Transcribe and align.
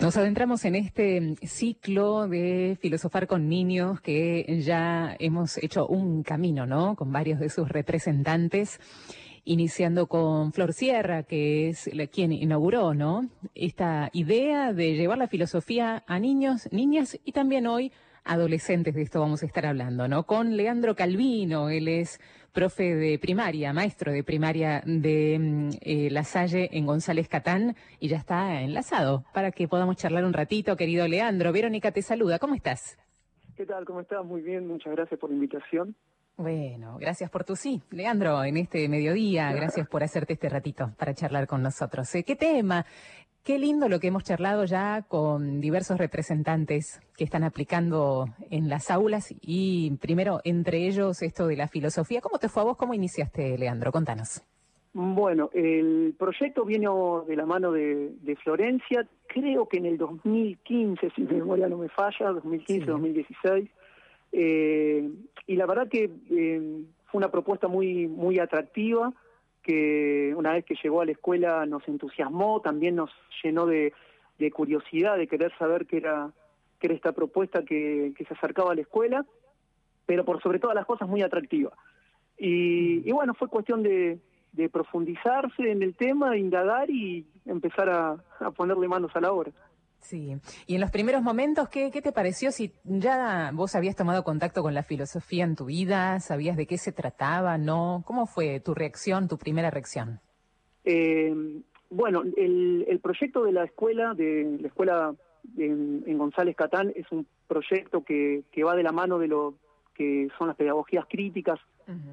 Nos 0.00 0.14
adentramos 0.18 0.64
en 0.66 0.74
este 0.74 1.36
ciclo 1.46 2.28
de 2.28 2.76
filosofar 2.80 3.26
con 3.26 3.48
niños 3.48 4.00
que 4.02 4.60
ya 4.62 5.16
hemos 5.18 5.56
hecho 5.56 5.86
un 5.86 6.22
camino, 6.22 6.66
¿no? 6.66 6.96
Con 6.96 7.10
varios 7.10 7.40
de 7.40 7.48
sus 7.48 7.68
representantes, 7.68 8.78
iniciando 9.44 10.06
con 10.06 10.52
Flor 10.52 10.74
Sierra, 10.74 11.22
que 11.22 11.70
es 11.70 11.92
la, 11.94 12.06
quien 12.08 12.32
inauguró, 12.32 12.92
¿no? 12.92 13.26
Esta 13.54 14.10
idea 14.12 14.74
de 14.74 14.94
llevar 14.94 15.16
la 15.16 15.28
filosofía 15.28 16.04
a 16.06 16.18
niños, 16.18 16.68
niñas 16.72 17.18
y 17.24 17.32
también 17.32 17.66
hoy 17.66 17.90
adolescentes, 18.26 18.94
de 18.94 19.02
esto 19.02 19.20
vamos 19.20 19.42
a 19.42 19.46
estar 19.46 19.66
hablando, 19.66 20.08
¿no? 20.08 20.24
Con 20.24 20.56
Leandro 20.56 20.94
Calvino, 20.94 21.70
él 21.70 21.88
es 21.88 22.20
profe 22.52 22.94
de 22.94 23.18
primaria, 23.18 23.72
maestro 23.72 24.12
de 24.12 24.24
primaria 24.24 24.82
de 24.86 25.38
mm, 25.38 25.68
eh, 25.80 26.08
La 26.10 26.24
Salle 26.24 26.70
en 26.72 26.86
González 26.86 27.28
Catán 27.28 27.76
y 28.00 28.08
ya 28.08 28.16
está 28.16 28.62
enlazado 28.62 29.24
para 29.32 29.52
que 29.52 29.68
podamos 29.68 29.96
charlar 29.96 30.24
un 30.24 30.32
ratito, 30.32 30.76
querido 30.76 31.06
Leandro. 31.06 31.52
Verónica 31.52 31.92
te 31.92 32.02
saluda, 32.02 32.38
¿cómo 32.38 32.54
estás? 32.54 32.98
¿Qué 33.56 33.66
tal? 33.66 33.84
¿Cómo 33.84 34.00
estás? 34.00 34.24
Muy 34.24 34.42
bien, 34.42 34.66
muchas 34.66 34.92
gracias 34.94 35.20
por 35.20 35.30
la 35.30 35.36
invitación. 35.36 35.94
Bueno, 36.38 36.98
gracias 36.98 37.30
por 37.30 37.44
tu 37.44 37.56
sí, 37.56 37.82
Leandro, 37.90 38.44
en 38.44 38.58
este 38.58 38.88
mediodía. 38.90 39.52
Gracias 39.54 39.88
por 39.88 40.04
hacerte 40.04 40.34
este 40.34 40.50
ratito 40.50 40.92
para 40.98 41.14
charlar 41.14 41.46
con 41.46 41.62
nosotros. 41.62 42.14
¿eh? 42.14 42.24
¿Qué 42.24 42.36
tema? 42.36 42.84
Qué 43.46 43.60
lindo 43.60 43.88
lo 43.88 44.00
que 44.00 44.08
hemos 44.08 44.24
charlado 44.24 44.64
ya 44.64 45.02
con 45.06 45.60
diversos 45.60 45.98
representantes 45.98 47.00
que 47.16 47.22
están 47.22 47.44
aplicando 47.44 48.26
en 48.50 48.68
las 48.68 48.90
aulas 48.90 49.32
y 49.40 49.96
primero 49.98 50.40
entre 50.42 50.88
ellos 50.88 51.22
esto 51.22 51.46
de 51.46 51.54
la 51.54 51.68
filosofía. 51.68 52.20
¿Cómo 52.20 52.40
te 52.40 52.48
fue 52.48 52.62
a 52.62 52.64
vos? 52.64 52.76
¿Cómo 52.76 52.92
iniciaste, 52.92 53.56
Leandro? 53.56 53.92
Contanos. 53.92 54.42
Bueno, 54.92 55.50
el 55.54 56.16
proyecto 56.18 56.64
vino 56.64 57.24
de 57.28 57.36
la 57.36 57.46
mano 57.46 57.70
de, 57.70 58.36
Florencia, 58.42 59.06
creo 59.28 59.68
que 59.68 59.76
en 59.76 59.86
el 59.86 59.96
2015, 59.96 61.10
si 61.14 61.22
mi 61.22 61.36
memoria 61.36 61.68
no 61.68 61.78
me 61.78 61.88
falla, 61.88 62.32
2015-2016. 62.32 63.70
Eh, 64.32 65.08
y 65.46 65.54
la 65.54 65.66
verdad 65.66 65.86
que 65.88 66.10
eh, 66.30 66.82
fue 67.04 67.18
una 67.18 67.30
propuesta 67.30 67.68
muy, 67.68 68.08
muy 68.08 68.40
atractiva 68.40 69.12
que 69.66 70.32
una 70.36 70.52
vez 70.52 70.64
que 70.64 70.76
llegó 70.80 71.00
a 71.00 71.04
la 71.04 71.10
escuela 71.10 71.66
nos 71.66 71.86
entusiasmó, 71.88 72.60
también 72.60 72.94
nos 72.94 73.10
llenó 73.42 73.66
de, 73.66 73.92
curiosidad, 74.52 75.16
de 75.18 75.26
querer 75.26 75.52
saber 75.58 75.86
qué 75.86 75.96
era, 75.96 76.30
qué 76.78 76.86
era 76.86 76.94
esta 76.94 77.10
propuesta 77.10 77.64
que, 77.64 78.14
se 78.16 78.34
acercaba 78.34 78.70
a 78.70 78.74
la 78.76 78.82
escuela, 78.82 79.26
pero 80.06 80.24
por 80.24 80.40
sobre 80.40 80.60
todas 80.60 80.76
las 80.76 80.86
cosas 80.86 81.08
muy 81.08 81.20
atractiva. 81.22 81.72
Y, 82.38 83.10
bueno, 83.10 83.34
fue 83.34 83.48
cuestión 83.48 83.82
de, 83.82 84.20
profundizarse 84.70 85.68
en 85.70 85.82
el 85.82 85.96
tema, 85.96 86.36
indagar 86.36 86.88
y 86.88 87.26
empezar 87.44 87.90
a, 87.90 88.16
a 88.38 88.50
ponerle 88.52 88.86
manos 88.86 89.10
a 89.16 89.20
la 89.20 89.32
obra. 89.32 89.50
Sí, 90.06 90.36
y 90.68 90.76
en 90.76 90.80
los 90.80 90.92
primeros 90.92 91.20
momentos, 91.20 91.68
¿qué, 91.68 91.90
¿qué, 91.90 92.00
te 92.00 92.12
pareció? 92.12 92.52
Si 92.52 92.72
ya 92.84 93.50
vos 93.52 93.74
habías 93.74 93.96
tomado 93.96 94.22
contacto 94.22 94.62
con 94.62 94.72
la 94.72 94.84
filosofía 94.84 95.42
en 95.42 95.56
tu 95.56 95.64
vida, 95.64 96.20
sabías 96.20 96.56
de 96.56 96.64
qué 96.66 96.78
se 96.78 96.92
trataba, 96.92 97.58
¿no? 97.58 98.04
¿Cómo 98.06 98.26
fue 98.26 98.60
tu 98.60 98.72
reacción, 98.72 99.26
tu 99.26 99.36
primera 99.36 99.68
reacción? 99.68 100.20
Eh, 100.84 101.34
bueno, 101.90 102.22
el, 102.36 103.00
proyecto 103.02 103.42
de 103.42 103.50
la 103.50 103.64
escuela, 103.64 104.14
de 104.14 104.58
la 104.60 104.68
escuela 104.68 105.12
en, 105.58 106.16
González 106.16 106.54
Catán, 106.54 106.92
es 106.94 107.10
un 107.10 107.26
proyecto 107.48 108.04
que, 108.04 108.44
que, 108.52 108.62
va 108.62 108.76
de 108.76 108.84
la 108.84 108.92
mano 108.92 109.18
de 109.18 109.26
lo 109.26 109.54
que 109.92 110.28
son 110.38 110.46
las 110.46 110.56
pedagogías 110.56 111.06
críticas, 111.08 111.58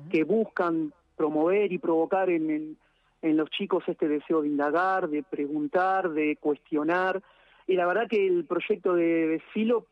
que 0.10 0.24
buscan 0.24 0.94
promover 1.16 1.72
y 1.72 1.78
provocar 1.78 2.32
en, 2.32 2.76
en 3.22 3.38
los 3.38 3.52
chicos 3.52 3.84
este 3.88 4.08
deseo 4.08 4.42
de 4.42 4.48
indagar, 4.48 5.10
de 5.10 5.22
preguntar, 5.22 6.10
de 6.10 6.38
cuestionar, 6.38 7.22
y 7.68 7.76
la 7.76 7.86
verdad 7.86 8.08
que 8.10 8.26
el 8.26 8.46
proyecto 8.46 8.94
de, 8.94 9.42
Filo 9.54 9.88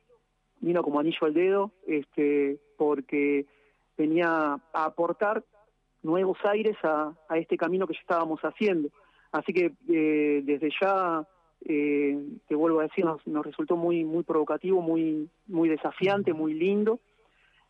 vino 0.60 0.84
como 0.84 1.00
anillo 1.00 1.26
al 1.26 1.34
dedo, 1.34 1.72
este, 1.88 2.60
porque 2.78 3.46
venía 3.98 4.60
a 4.74 4.86
aportar 4.86 5.44
nuevos 6.04 6.38
aires 6.44 6.78
a, 6.84 7.14
este 7.36 7.58
camino 7.58 7.88
que 7.88 7.94
ya 7.94 8.02
estábamos 8.02 8.42
haciendo. 8.42 8.90
Así 9.32 9.54
que 9.54 9.74
eh, 9.90 10.42
desde 10.44 10.70
ya, 10.82 11.26
eh, 11.66 12.20
te 12.48 12.56
vuelvo 12.56 12.80
a 12.80 12.84
decir, 12.84 13.06
nos, 13.06 13.46
resultó 13.46 13.76
muy, 13.76 14.04
muy 14.04 14.24
provocativo, 14.24 14.82
muy, 14.82 15.30
muy 15.48 15.70
desafiante, 15.70 16.34
muy 16.34 16.54
lindo. 16.54 17.00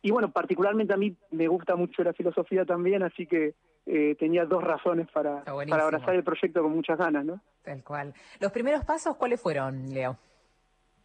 Y 0.02 0.10
bueno, 0.10 0.32
particularmente 0.32 0.92
a 0.92 0.96
mí 0.96 1.14
me 1.30 1.46
gusta 1.46 1.76
mucho 1.76 2.02
la 2.02 2.12
filosofía 2.12 2.64
también, 2.64 3.04
así 3.04 3.26
que 3.26 3.54
eh, 3.84 4.14
tenía 4.16 4.44
dos 4.44 4.62
razones 4.62 5.08
para, 5.10 5.42
para 5.42 5.84
abrazar 5.84 6.14
el 6.14 6.22
proyecto 6.22 6.62
con 6.62 6.72
muchas 6.72 6.96
ganas, 6.96 7.24
¿no? 7.24 7.40
Tal 7.62 7.82
cual. 7.82 8.14
¿Los 8.38 8.52
primeros 8.52 8.84
pasos 8.84 9.16
cuáles 9.16 9.40
fueron, 9.40 9.92
Leo? 9.92 10.16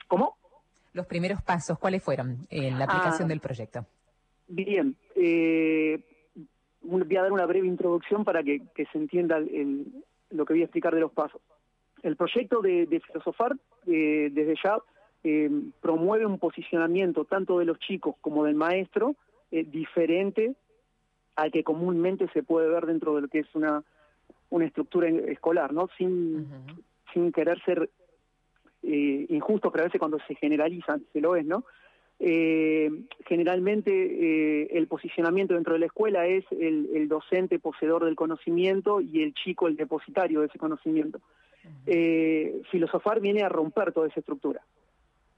¿Cómo? 0.08 0.38
Los 0.94 1.08
primeros 1.08 1.42
pasos, 1.42 1.80
¿cuáles 1.80 2.04
fueron 2.04 2.46
en 2.50 2.78
la 2.78 2.86
aplicación 2.86 3.26
ah, 3.26 3.30
del 3.30 3.40
proyecto? 3.40 3.86
Bien, 4.48 4.96
eh, 5.16 6.00
voy 6.82 7.18
a 7.18 7.22
dar 7.24 7.32
una 7.32 7.46
breve 7.46 7.68
introducción 7.68 8.24
para 8.24 8.44
que, 8.44 8.62
se 8.76 8.98
entienda 8.98 9.40
lo 10.30 10.46
que 10.46 10.54
voy 10.54 10.62
a 10.62 10.66
explicar 10.66 10.94
de 10.94 11.02
los 11.02 11.12
pasos. 11.12 11.42
El 12.04 12.16
proyecto 12.16 12.62
de, 12.62 13.02
Filosofar, 13.08 13.56
eh, 13.88 14.30
desde 14.32 14.56
ya, 14.64 14.78
promueve 15.82 16.26
un 16.26 16.38
posicionamiento 16.38 17.26
tanto 17.26 17.60
de 17.60 17.66
los 17.66 17.80
chicos 17.80 18.16
como 18.22 18.46
del 18.46 18.56
maestro 18.56 19.16
diferente 19.52 20.56
al 21.38 21.52
que 21.52 21.64
comúnmente 21.64 22.28
se 22.34 22.44
puede 22.44 22.68
ver 22.68 22.88
dentro 22.88 23.16
de 23.16 23.22
lo 23.22 23.28
que 23.28 23.40
es 23.40 23.48
una, 23.54 23.84
una 24.50 24.66
estructura 24.66 25.08
escolar, 25.08 25.72
¿no? 25.72 25.88
Sin, 25.98 26.48
sin 27.14 27.32
querer 27.32 27.64
ser 27.64 27.90
eh, 28.82 29.26
injusto, 29.30 29.72
pero 29.72 29.84
a 29.84 29.88
veces 29.88 30.00
cuando 30.00 30.18
se 30.28 30.36
generaliza 30.36 30.98
se 31.14 31.22
lo 31.22 31.36
es, 31.36 31.46
¿no? 31.46 31.64
Eh, 32.20 32.90
generalmente 33.28 33.92
eh, 33.92 34.70
el 34.72 34.88
posicionamiento 34.88 35.54
dentro 35.54 35.74
de 35.74 35.80
la 35.80 35.86
escuela 35.86 36.26
es 36.26 36.44
el, 36.52 37.08
docente 37.08 37.60
poseedor 37.60 38.06
del 38.06 38.16
conocimiento 38.16 39.00
y 39.00 39.22
el 39.22 39.36
chico 39.36 39.68
el 39.68 39.78
depositario 39.78 40.42
de 40.42 40.48
ese 40.48 40.58
conocimiento. 40.58 41.22
filosofar 42.72 43.20
viene 43.20 43.44
a 43.44 43.50
romper 43.50 43.92
toda 43.92 44.08
esa 44.08 44.22
estructura, 44.22 44.62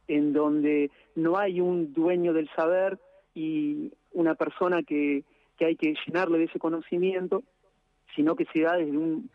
en 0.07 0.31
donde 0.31 0.91
no 1.15 1.37
hay 1.37 1.59
un 1.59 1.93
dueño 1.93 2.31
del 2.31 2.49
saber 2.55 2.97
y 3.35 3.91
una 4.13 4.35
persona 4.35 4.81
que, 4.83 5.25
que 5.59 5.65
hay 5.65 5.75
que 5.75 5.93
llenarle 6.07 6.37
de 6.39 6.45
ese 6.45 6.57
conocimiento, 6.57 7.43
sino 8.15 8.35
que 8.35 8.45
se 8.45 8.61
da 8.61 8.77
desde 8.77 8.97
un, 8.97 9.29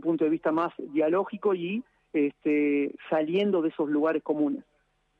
punto 0.00 0.24
de 0.24 0.30
vista 0.30 0.52
más 0.52 0.72
dialógico 0.78 1.54
y 1.54 1.82
este, 2.12 2.94
saliendo 3.10 3.62
de 3.62 3.68
esos 3.70 3.88
lugares 3.88 4.22
comunes. 4.22 4.64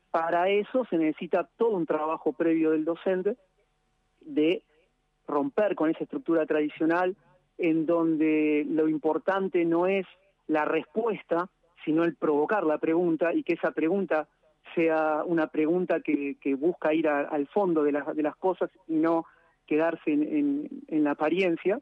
Para 0.09 0.49
eso 0.49 0.85
se 0.89 0.97
necesita 0.97 1.47
todo 1.57 1.71
un 1.71 1.85
trabajo 1.85 2.31
previo 2.33 2.71
del 2.71 2.85
docente 2.85 3.35
de 4.21 4.63
romper 5.27 5.75
con 5.75 5.89
esa 5.89 6.03
estructura 6.03 6.45
tradicional 6.45 7.15
en 7.57 7.85
donde 7.85 8.65
lo 8.69 8.87
importante 8.87 9.65
no 9.65 9.87
es 9.87 10.05
la 10.47 10.63
respuesta, 10.63 11.49
sino 11.83 12.03
el 12.03 12.15
provocar 12.15 12.65
la 12.65 12.77
pregunta 12.77 13.33
y 13.33 13.43
que 13.43 13.53
esa 13.53 13.71
pregunta 13.71 14.27
sea 14.75 15.23
una 15.25 15.47
pregunta 15.47 15.99
que, 16.01 16.37
busca 16.57 16.93
ir 16.93 17.07
al 17.07 17.47
fondo 17.47 17.83
de 17.83 17.91
las 17.91 18.35
cosas 18.37 18.69
y 18.87 18.95
no 18.95 19.25
quedarse 19.67 20.11
en, 20.11 20.69
la 20.89 21.11
apariencia, 21.11 21.79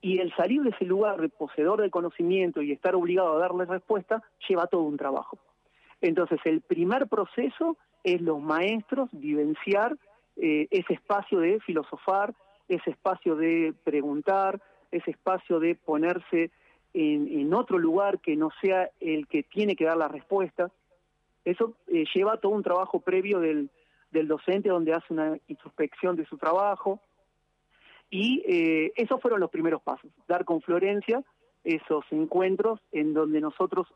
y 0.00 0.18
el 0.18 0.32
salir 0.36 0.62
de 0.62 0.70
ese 0.70 0.84
lugar 0.84 1.20
de 1.20 1.28
poseedor 1.28 1.80
del 1.80 1.90
conocimiento 1.90 2.62
y 2.62 2.70
estar 2.70 2.94
obligado 2.94 3.34
a 3.34 3.38
darle 3.40 3.64
respuesta 3.64 4.22
lleva 4.46 4.66
todo 4.66 4.82
un 4.82 4.96
trabajo. 4.96 5.38
Entonces, 6.00 6.38
el 6.44 6.60
primer 6.60 7.08
proceso 7.08 7.76
es 8.04 8.20
los 8.20 8.40
maestros 8.40 9.08
vivenciar 9.12 9.96
eh, 10.36 10.68
ese 10.70 10.92
espacio 10.92 11.40
de 11.40 11.58
filosofar, 11.60 12.34
ese 12.68 12.90
espacio 12.90 13.34
de 13.36 13.74
preguntar, 13.82 14.60
ese 14.92 15.10
espacio 15.10 15.58
de 15.58 15.74
ponerse 15.74 16.50
en, 16.92 17.52
otro 17.52 17.78
lugar 17.78 18.20
que 18.20 18.36
no 18.36 18.50
sea 18.60 18.90
el 19.00 19.26
que 19.26 19.42
tiene 19.42 19.76
que 19.76 19.84
dar 19.84 19.96
la 19.96 20.08
respuesta. 20.08 20.70
Eso 21.44 21.74
eh, 21.88 22.04
lleva 22.14 22.38
todo 22.38 22.52
un 22.52 22.62
trabajo 22.62 23.00
previo 23.00 23.40
del, 23.40 23.70
del 24.10 24.28
docente 24.28 24.68
donde 24.68 24.94
hace 24.94 25.12
una 25.12 25.36
introspección 25.48 26.16
de 26.16 26.26
su 26.26 26.38
trabajo. 26.38 27.00
Y 28.10 28.42
eh, 28.46 28.92
esos 28.96 29.20
fueron 29.20 29.40
los 29.40 29.50
primeros 29.50 29.82
pasos, 29.82 30.10
dar 30.28 30.44
con 30.44 30.60
Florencia 30.62 31.22
esos 31.64 32.04
encuentros 32.12 32.80
en 32.92 33.12
donde 33.12 33.40
nosotros 33.40 33.88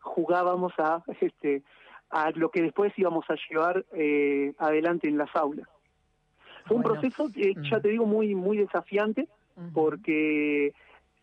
jugábamos 0.00 0.72
a, 0.78 1.04
este, 1.20 1.62
a 2.10 2.30
lo 2.30 2.50
que 2.50 2.62
después 2.62 2.92
íbamos 2.96 3.24
a 3.28 3.36
llevar 3.48 3.84
eh, 3.92 4.54
adelante 4.58 5.08
en 5.08 5.18
las 5.18 5.34
aulas. 5.36 5.68
Fue 6.66 6.76
un 6.76 6.82
proceso, 6.82 7.28
ya 7.70 7.80
te 7.80 7.88
digo, 7.88 8.04
muy, 8.04 8.34
muy 8.34 8.58
desafiante, 8.58 9.26
porque 9.72 10.74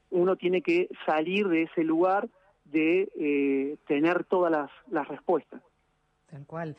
uno 0.09 0.35
tiene 0.37 0.63
que 0.63 0.89
salir 1.05 1.47
de 1.49 1.63
ese 1.63 1.83
lugar 1.83 2.27
de 2.63 3.09
eh, 3.15 3.77
tener 3.85 4.23
todas 4.23 4.51
las, 4.51 4.71
las 4.89 5.07
respuestas. 5.07 5.61
Tal 6.31 6.45
cual. 6.47 6.75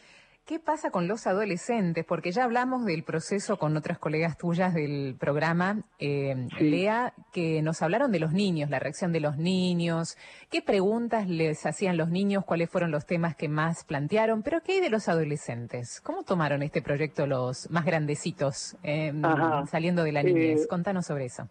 ¿Qué 0.46 0.60
pasa 0.60 0.92
con 0.92 1.08
los 1.08 1.26
adolescentes? 1.26 2.04
Porque 2.04 2.30
ya 2.30 2.44
hablamos 2.44 2.84
del 2.84 3.02
proceso 3.02 3.58
con 3.58 3.76
otras 3.76 3.98
colegas 3.98 4.38
tuyas 4.38 4.74
del 4.74 5.16
programa, 5.18 5.82
eh, 5.98 6.46
Lea, 6.60 7.14
que 7.32 7.62
nos 7.62 7.82
hablaron 7.82 8.12
de 8.12 8.20
los 8.20 8.32
niños, 8.32 8.70
la 8.70 8.78
reacción 8.78 9.10
de 9.10 9.18
los 9.18 9.38
niños, 9.38 10.16
qué 10.48 10.62
preguntas 10.62 11.28
les 11.28 11.66
hacían 11.66 11.96
los 11.96 12.10
niños, 12.10 12.44
cuáles 12.44 12.70
fueron 12.70 12.92
los 12.92 13.06
temas 13.06 13.34
que 13.34 13.48
más 13.48 13.84
plantearon, 13.84 14.44
pero 14.44 14.60
¿qué 14.60 14.74
hay 14.74 14.80
de 14.80 14.88
los 14.88 15.08
adolescentes? 15.08 16.00
¿Cómo 16.00 16.22
tomaron 16.22 16.62
este 16.62 16.80
proyecto 16.80 17.26
los 17.26 17.68
más 17.72 17.84
grandecitos 17.84 18.76
em, 18.84 19.20
saliendo 19.66 20.04
de 20.04 20.12
la 20.12 20.22
niñez? 20.22 20.62
Eh, 20.62 20.68
Contanos 20.68 21.06
sobre 21.06 21.24
eso. 21.24 21.48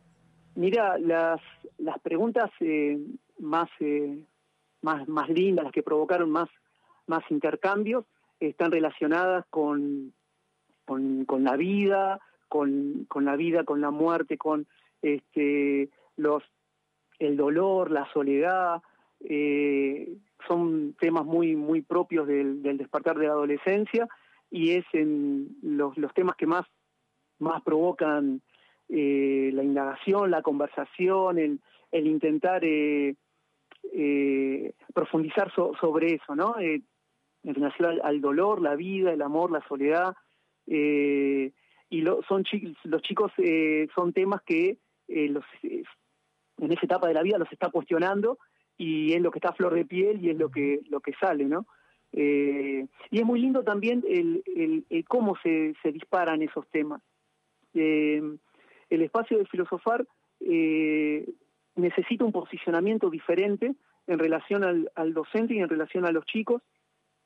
Mira, 0.56 0.98
las, 1.00 1.42
las 1.80 2.00
preguntas 2.00 2.50
eh, 2.62 2.98
más, 3.40 3.68
más, 4.82 5.06
más 5.10 5.28
lindas, 5.28 5.66
las 5.66 5.74
que 5.74 5.84
provocaron 5.84 6.30
más, 6.30 6.48
más 7.08 7.30
intercambios, 7.30 8.06
están 8.40 8.72
relacionadas 8.72 9.46
con, 9.50 10.14
con, 10.86 11.44
la 11.44 11.56
vida, 11.56 12.20
con, 12.48 13.06
con, 13.08 13.26
la 13.26 13.36
vida, 13.36 13.64
con 13.64 13.82
la 13.82 13.92
muerte, 13.92 14.38
con 14.38 14.68
este, 15.02 15.90
los, 16.16 16.44
el 17.20 17.38
dolor, 17.38 17.92
la 17.92 18.08
soledad, 18.12 18.82
eh, 19.22 20.18
son 20.48 20.96
temas 21.00 21.26
muy, 21.26 21.56
muy 21.56 21.82
propios 21.82 22.28
del, 22.28 22.62
despertar 22.62 23.18
de 23.18 23.28
la 23.28 23.34
adolescencia 23.34 24.08
y 24.52 24.72
es 24.72 24.86
en 24.94 25.58
los, 25.62 25.98
los 25.98 26.14
temas 26.14 26.36
que 26.36 26.46
más, 26.46 26.66
más 27.40 27.62
provocan 27.64 28.42
eh, 28.90 29.50
la 29.54 29.64
indagación, 29.64 30.30
la 30.30 30.44
conversación, 30.44 31.40
el, 31.40 31.60
el 31.92 32.08
intentar 32.08 32.62
eh, 32.64 33.16
profundizar 34.94 35.52
sobre 35.54 36.16
eso, 36.16 36.36
¿no? 36.36 36.56
En 37.46 37.54
relación 37.54 38.00
al, 38.04 38.22
dolor, 38.22 38.62
la 38.62 38.76
vida, 38.76 39.14
el 39.14 39.22
amor, 39.22 39.52
la 39.52 39.66
soledad. 39.68 40.16
Eh, 40.68 41.52
y 41.90 42.04
son 42.28 42.44
los 42.84 43.02
chicos 43.04 43.32
eh, 43.38 43.88
son 43.94 44.12
temas 44.12 44.42
que 44.42 44.80
eh, 45.08 45.34
en 46.58 46.72
esa 46.72 46.86
etapa 46.86 47.08
de 47.08 47.14
la 47.14 47.22
vida 47.22 47.38
los 47.38 47.52
está 47.52 47.70
cuestionando 47.70 48.40
y 48.76 49.14
es 49.14 49.22
lo 49.22 49.30
que 49.30 49.38
está 49.38 49.50
a 49.50 49.54
flor 49.54 49.76
de 49.76 49.86
piel 49.86 50.26
y 50.26 50.32
es 50.32 50.38
lo 50.38 50.50
que 50.50 50.82
lo 50.90 51.00
que 51.00 51.14
sale, 51.14 51.46
¿no? 51.46 51.66
y 52.18 52.88
es 53.12 53.26
muy 53.26 53.42
lindo 53.42 53.64
también 53.64 54.02
el, 54.08 55.06
cómo 55.06 55.36
se, 55.44 55.76
disparan 55.92 56.42
esos 56.42 56.66
temas. 56.70 57.02
el 57.74 58.40
espacio 58.90 59.38
de 59.38 59.46
filosofar 59.46 60.08
necesita 61.76 62.24
un 62.24 62.32
posicionamiento 62.32 63.10
diferente 63.10 63.76
en 64.08 64.18
relación 64.18 64.90
al 64.96 65.14
docente 65.14 65.56
y 65.56 65.60
en 65.60 65.68
relación 65.68 66.06
a 66.06 66.12
los 66.12 66.26
chicos 66.26 66.62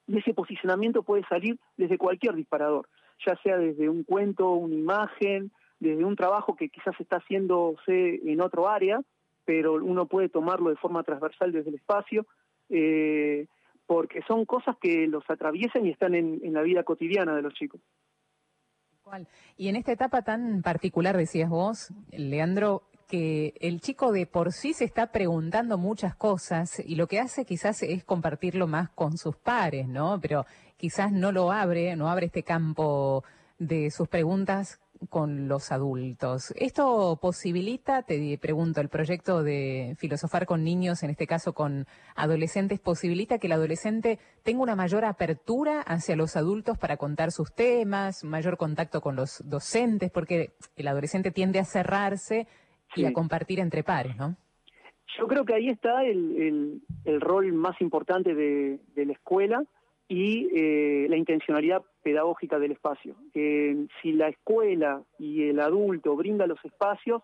y 0.10 0.18
ese 0.18 0.34
posicionamiento 0.34 1.04
puede 1.04 1.24
salir 1.30 1.60
desde 1.78 2.00
cualquier 2.00 2.34
disparador, 2.34 2.90
ya 3.26 3.38
sea 3.44 3.58
desde 3.58 3.88
un 3.88 4.04
cuento, 4.04 4.50
una 4.50 4.74
imagen, 4.74 5.52
desde 5.80 6.04
un 6.04 6.16
trabajo 6.16 6.56
que 6.56 6.70
quizás 6.70 7.00
está 7.00 7.18
haciéndose 7.18 8.20
en 8.26 8.42
otro 8.42 8.68
área, 8.68 9.02
pero 9.46 9.74
uno 9.76 10.08
puede 10.08 10.28
tomarlo 10.28 10.72
de 10.72 10.78
forma 10.78 11.04
transversal 11.04 11.52
desde 11.52 11.70
el 11.70 11.76
espacio, 11.76 12.26
eh, 12.70 13.46
porque 13.86 14.22
son 14.28 14.46
cosas 14.46 14.76
que 14.82 15.08
los 15.08 15.24
atraviesan 15.30 15.86
y 15.86 15.92
están 15.92 16.16
en, 16.16 16.40
en 16.44 16.54
la 16.54 16.64
vida 16.64 16.84
cotidiana 16.84 17.36
de 17.36 17.44
los 17.44 17.54
chicos. 17.54 17.80
Y 19.58 19.70
en 19.70 19.76
esta 19.76 19.92
etapa 19.92 20.22
tan 20.22 20.62
particular, 20.62 21.18
decías 21.18 21.50
vos, 21.50 21.92
Leandro, 22.12 22.84
que 23.10 23.56
el 23.60 23.82
chico 23.82 24.12
de 24.12 24.28
por 24.28 24.54
sí 24.54 24.74
se 24.74 24.86
está 24.86 25.12
preguntando 25.12 25.80
muchas 25.80 26.16
cosas 26.16 26.80
y 26.80 26.96
lo 26.96 27.08
que 27.08 27.20
hace 27.20 27.44
quizás 27.44 27.82
es 27.82 28.04
compartirlo 28.04 28.68
más 28.68 28.92
con 28.92 29.18
sus 29.18 29.36
pares, 29.36 29.88
¿no? 29.88 30.22
Pero 30.22 30.46
quizás 30.78 31.12
no 31.12 31.32
lo 31.32 31.52
abre, 31.52 31.96
no 31.96 32.08
abre 32.08 32.28
este 32.28 32.44
campo 32.44 33.24
de 33.58 33.90
sus 33.90 34.08
preguntas 34.08 34.80
con 35.10 35.48
los 35.48 35.72
adultos. 35.72 36.54
¿Esto 36.56 37.18
posibilita, 37.20 38.04
te 38.04 38.38
pregunto, 38.38 38.80
el 38.80 38.90
proyecto 38.90 39.42
de 39.42 39.96
filosofar 39.98 40.46
con 40.46 40.64
niños, 40.64 41.02
en 41.02 41.10
este 41.10 41.26
caso 41.26 41.54
con 41.54 41.88
adolescentes, 42.16 42.80
posibilita 42.80 43.40
que 43.40 43.48
el 43.48 43.54
adolescente 43.54 44.20
tenga 44.44 44.62
una 44.62 44.76
mayor 44.76 45.06
apertura 45.06 45.82
hacia 45.82 46.16
los 46.16 46.36
adultos 46.36 46.78
para 46.78 46.98
contar 46.98 47.32
sus 47.32 47.54
temas, 47.54 48.24
mayor 48.24 48.58
contacto 48.58 49.02
con 49.02 49.16
los 49.16 49.42
docentes, 49.46 50.12
porque 50.12 50.54
el 50.76 50.88
adolescente 50.88 51.32
tiende 51.32 51.60
a 51.60 51.66
cerrarse 51.66 52.48
y 52.96 53.06
a 53.06 53.14
compartir 53.14 53.60
entre 53.60 53.84
pares, 53.84 54.16
¿no? 54.18 54.36
Yo 55.18 55.28
creo 55.28 55.44
que 55.44 55.56
ahí 55.56 55.70
está 55.70 56.06
el, 56.06 56.82
el, 57.04 57.22
rol 57.22 57.52
más 57.54 57.80
importante 57.82 58.36
de, 58.36 58.80
la 58.96 59.14
escuela 59.14 59.64
y 60.08 60.48
eh, 60.56 61.08
la 61.10 61.18
intencionalidad 61.18 61.84
pedagógica 62.04 62.60
del 62.60 62.72
espacio. 62.72 63.16
si 63.34 64.12
la 64.14 64.30
escuela 64.30 65.02
y 65.18 65.50
el 65.50 65.60
adulto 65.60 66.16
brinda 66.16 66.48
los 66.48 66.64
espacios, 66.64 67.24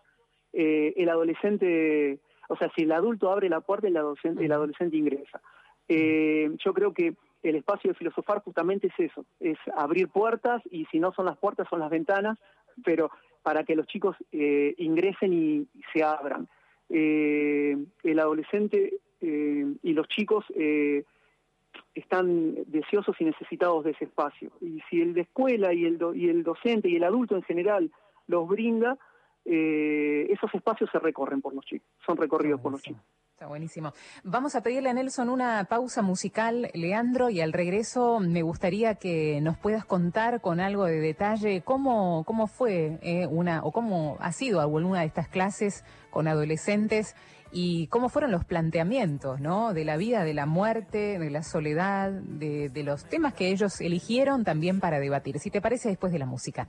eh, 0.52 0.94
el 0.96 1.08
adolescente, 1.08 2.18
o 2.48 2.56
sea, 2.56 2.70
si 2.74 2.82
el 2.82 2.92
adulto 2.92 3.30
abre 3.30 3.48
la 3.48 3.60
puerta, 3.60 3.88
el 3.88 3.96
adolescente, 3.96 4.44
el 4.44 4.52
adolescente 4.52 4.96
ingresa. 4.96 5.40
Eh, 5.88 6.50
yo 6.64 6.72
creo 6.72 6.92
que 6.92 7.14
el 7.42 7.56
espacio 7.56 7.90
de 7.90 7.94
filosofar 7.98 8.42
justamente 8.42 8.88
es 8.88 8.98
eso, 8.98 9.24
es 9.38 9.58
abrir 9.76 10.08
puertas 10.08 10.62
y 10.70 10.86
si 10.86 10.98
no 10.98 11.12
son 11.12 11.26
las 11.26 11.36
puertas 11.36 11.68
son 11.68 11.80
las 11.80 11.90
ventanas, 11.90 12.38
pero 12.84 13.10
para 13.46 13.62
que 13.62 13.76
los 13.76 13.86
chicos 13.86 14.16
eh, 14.32 14.74
ingresen 14.78 15.32
y, 15.32 15.68
se 15.92 16.02
abran. 16.02 16.48
Eh, 16.88 17.76
el 18.02 18.18
adolescente 18.18 18.98
eh, 19.20 19.66
y 19.84 19.92
los 19.92 20.08
chicos 20.08 20.44
están 21.94 22.56
deseosos 22.66 23.14
y 23.20 23.24
necesitados 23.24 23.84
de 23.84 23.92
ese 23.92 24.06
espacio. 24.06 24.50
Y 24.60 24.80
si 24.90 25.00
el 25.00 25.14
de 25.14 25.20
escuela 25.20 25.72
y 25.72 25.84
el, 25.84 25.96
y 26.16 26.28
el 26.28 26.42
docente 26.42 26.88
y 26.88 26.96
el 26.96 27.04
adulto 27.04 27.36
en 27.36 27.44
general 27.44 27.92
los 28.26 28.48
brinda, 28.48 28.98
esos 29.44 30.52
espacios 30.52 30.90
se 30.90 30.98
recorren 30.98 31.40
por 31.40 31.54
los 31.54 31.64
chicos, 31.64 31.86
son 32.04 32.16
recorridos 32.16 32.60
por 32.60 32.72
los 32.72 32.82
chicos. 32.82 33.00
Está 33.36 33.48
buenísimo. 33.48 33.92
Vamos 34.24 34.56
a 34.56 34.62
pedirle 34.62 34.88
a 34.88 34.94
Nelson 34.94 35.28
una 35.28 35.62
pausa 35.64 36.00
musical, 36.00 36.70
Leandro, 36.72 37.28
y 37.28 37.42
al 37.42 37.52
regreso 37.52 38.18
me 38.18 38.40
gustaría 38.40 38.94
que 38.94 39.42
nos 39.42 39.58
puedas 39.58 39.84
contar 39.84 40.40
con 40.40 40.58
algo 40.58 40.86
de 40.86 41.00
detalle 41.00 41.60
cómo, 41.60 42.24
cómo 42.24 42.46
fue 42.46 42.98
eh, 43.02 43.26
una, 43.26 43.62
o 43.62 43.72
cómo 43.72 44.16
ha 44.20 44.32
sido 44.32 44.62
alguna 44.62 45.00
de 45.00 45.06
estas 45.08 45.28
clases 45.28 45.84
con 46.08 46.28
adolescentes 46.28 47.14
y 47.52 47.88
cómo 47.88 48.08
fueron 48.08 48.32
los 48.32 48.46
planteamientos, 48.46 49.38
¿no? 49.38 49.74
De 49.74 49.84
la 49.84 49.98
vida, 49.98 50.24
de 50.24 50.32
la 50.32 50.46
muerte, 50.46 51.18
de 51.18 51.28
la 51.28 51.42
soledad, 51.42 52.12
de, 52.12 52.70
de 52.70 52.82
los 52.84 53.04
temas 53.04 53.34
que 53.34 53.48
ellos 53.48 53.82
eligieron 53.82 54.44
también 54.44 54.80
para 54.80 54.98
debatir. 54.98 55.40
Si 55.40 55.50
te 55.50 55.60
parece, 55.60 55.90
después 55.90 56.10
de 56.10 56.20
la 56.20 56.26
música. 56.26 56.68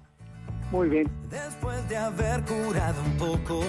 Muy 0.70 0.90
bien. 0.90 1.10
Después 1.30 1.88
de 1.88 1.96
haber 1.96 2.44
curado 2.44 3.02
un 3.06 3.18
poco 3.18 3.62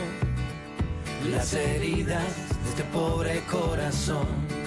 las 1.26 1.52
heridas 1.54 2.24
de 2.64 2.70
este 2.70 2.84
pobre 2.84 3.40
corazón. 3.50 4.57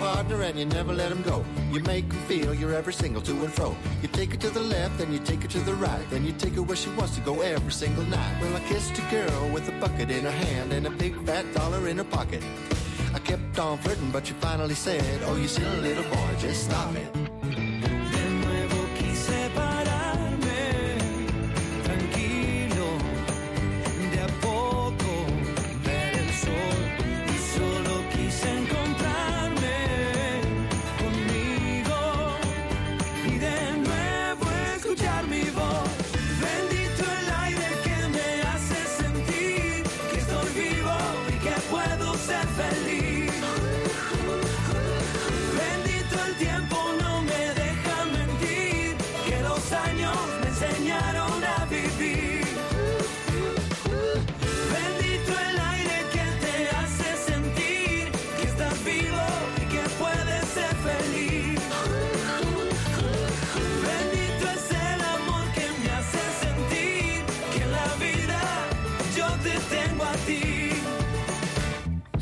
Partner 0.00 0.40
and 0.42 0.58
you 0.58 0.64
never 0.64 0.92
let 0.94 1.12
him 1.12 1.22
go. 1.22 1.44
You 1.70 1.80
make 1.80 2.04
him 2.04 2.20
feel 2.22 2.54
you're 2.54 2.74
every 2.74 2.94
single 2.94 3.20
to 3.22 3.32
and 3.44 3.52
fro. 3.52 3.76
You 4.02 4.08
take 4.08 4.30
her 4.32 4.38
to 4.38 4.50
the 4.50 4.60
left, 4.60 4.96
then 4.98 5.12
you 5.12 5.18
take 5.18 5.42
her 5.42 5.48
to 5.48 5.60
the 5.60 5.74
right. 5.74 6.04
Then 6.10 6.24
you 6.24 6.32
take 6.32 6.54
her 6.54 6.62
where 6.62 6.76
she 6.76 6.90
wants 6.90 7.14
to 7.16 7.20
go 7.20 7.42
every 7.42 7.72
single 7.72 8.04
night. 8.04 8.34
Well, 8.40 8.56
I 8.56 8.60
kissed 8.60 8.98
a 8.98 9.02
girl 9.10 9.50
with 9.52 9.68
a 9.68 9.72
bucket 9.72 10.10
in 10.10 10.24
her 10.24 10.38
hand 10.46 10.72
and 10.72 10.86
a 10.86 10.90
big 10.90 11.14
fat 11.26 11.44
dollar 11.54 11.86
in 11.86 11.98
her 11.98 12.10
pocket. 12.18 12.42
I 13.14 13.18
kept 13.18 13.58
on 13.58 13.76
flirting, 13.78 14.10
but 14.10 14.26
she 14.26 14.34
finally 14.34 14.74
said, 14.74 15.20
Oh, 15.26 15.36
you 15.36 15.48
silly 15.48 15.80
little 15.80 16.04
boy, 16.04 16.30
just 16.38 16.64
stop 16.64 16.94
it. 16.96 17.29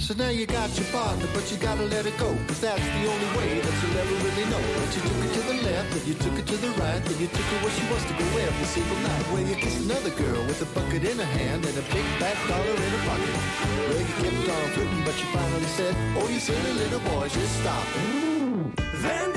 So 0.09 0.15
now 0.15 0.31
you 0.31 0.47
got 0.47 0.73
your 0.73 0.87
partner, 0.87 1.29
but 1.35 1.53
you 1.53 1.59
gotta 1.59 1.85
let 1.85 2.07
it 2.07 2.17
go. 2.17 2.33
Cause 2.49 2.62
that's 2.62 2.81
the 2.81 3.05
only 3.12 3.31
way 3.37 3.61
that 3.61 3.75
you'll 3.77 3.99
ever 4.00 4.17
really 4.25 4.47
know. 4.49 4.65
But 4.81 4.88
you 4.97 5.03
took 5.05 5.21
it 5.21 5.33
to 5.37 5.43
the 5.53 5.57
left, 5.69 5.88
then 5.93 6.05
you 6.09 6.15
took 6.15 6.38
it 6.38 6.47
to 6.47 6.57
the 6.57 6.71
right, 6.81 7.05
then 7.05 7.21
you 7.21 7.27
took 7.29 7.45
her 7.45 7.59
where 7.61 7.75
she 7.77 7.85
wants 7.93 8.07
to 8.09 8.15
go 8.17 8.25
every 8.41 8.69
single 8.73 8.97
night. 9.05 9.25
Where 9.29 9.45
you 9.45 9.55
kissed 9.57 9.85
another 9.85 10.09
girl 10.17 10.41
with 10.49 10.65
a 10.65 10.69
bucket 10.73 11.05
in 11.05 11.19
her 11.19 11.33
hand 11.37 11.61
and 11.67 11.77
a 11.77 11.85
big 11.93 12.07
fat 12.17 12.41
dollar 12.49 12.73
in 12.73 12.91
her 12.97 13.05
pocket. 13.05 13.37
Well, 13.85 14.00
you 14.00 14.15
kept 14.25 14.49
on 14.49 14.69
flirting, 14.73 15.05
but 15.05 15.17
you 15.21 15.29
finally 15.29 15.71
said, 15.77 15.95
Oh, 16.17 16.27
you 16.33 16.41
silly 16.41 16.73
little 16.73 17.00
boy, 17.00 17.29
just 17.29 17.61
stop 17.61 17.85
it. 18.00 19.28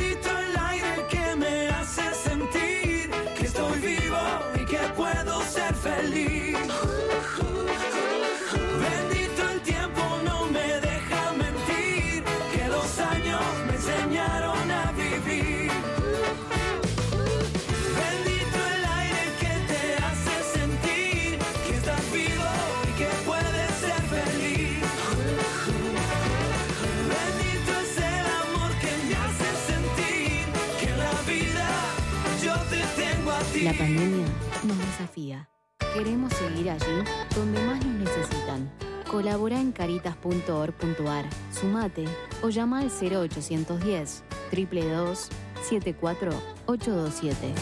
caritas.org.ar, 40.71 41.25
sumate 41.51 42.05
o 42.41 42.49
llama 42.49 42.79
al 42.79 42.89
0810 42.89 44.23
322 44.49 45.29
74827. 45.63 47.53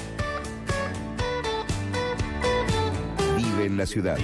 Vive 3.38 3.66
en 3.66 3.78
la 3.78 3.86
ciudad. 3.86 4.18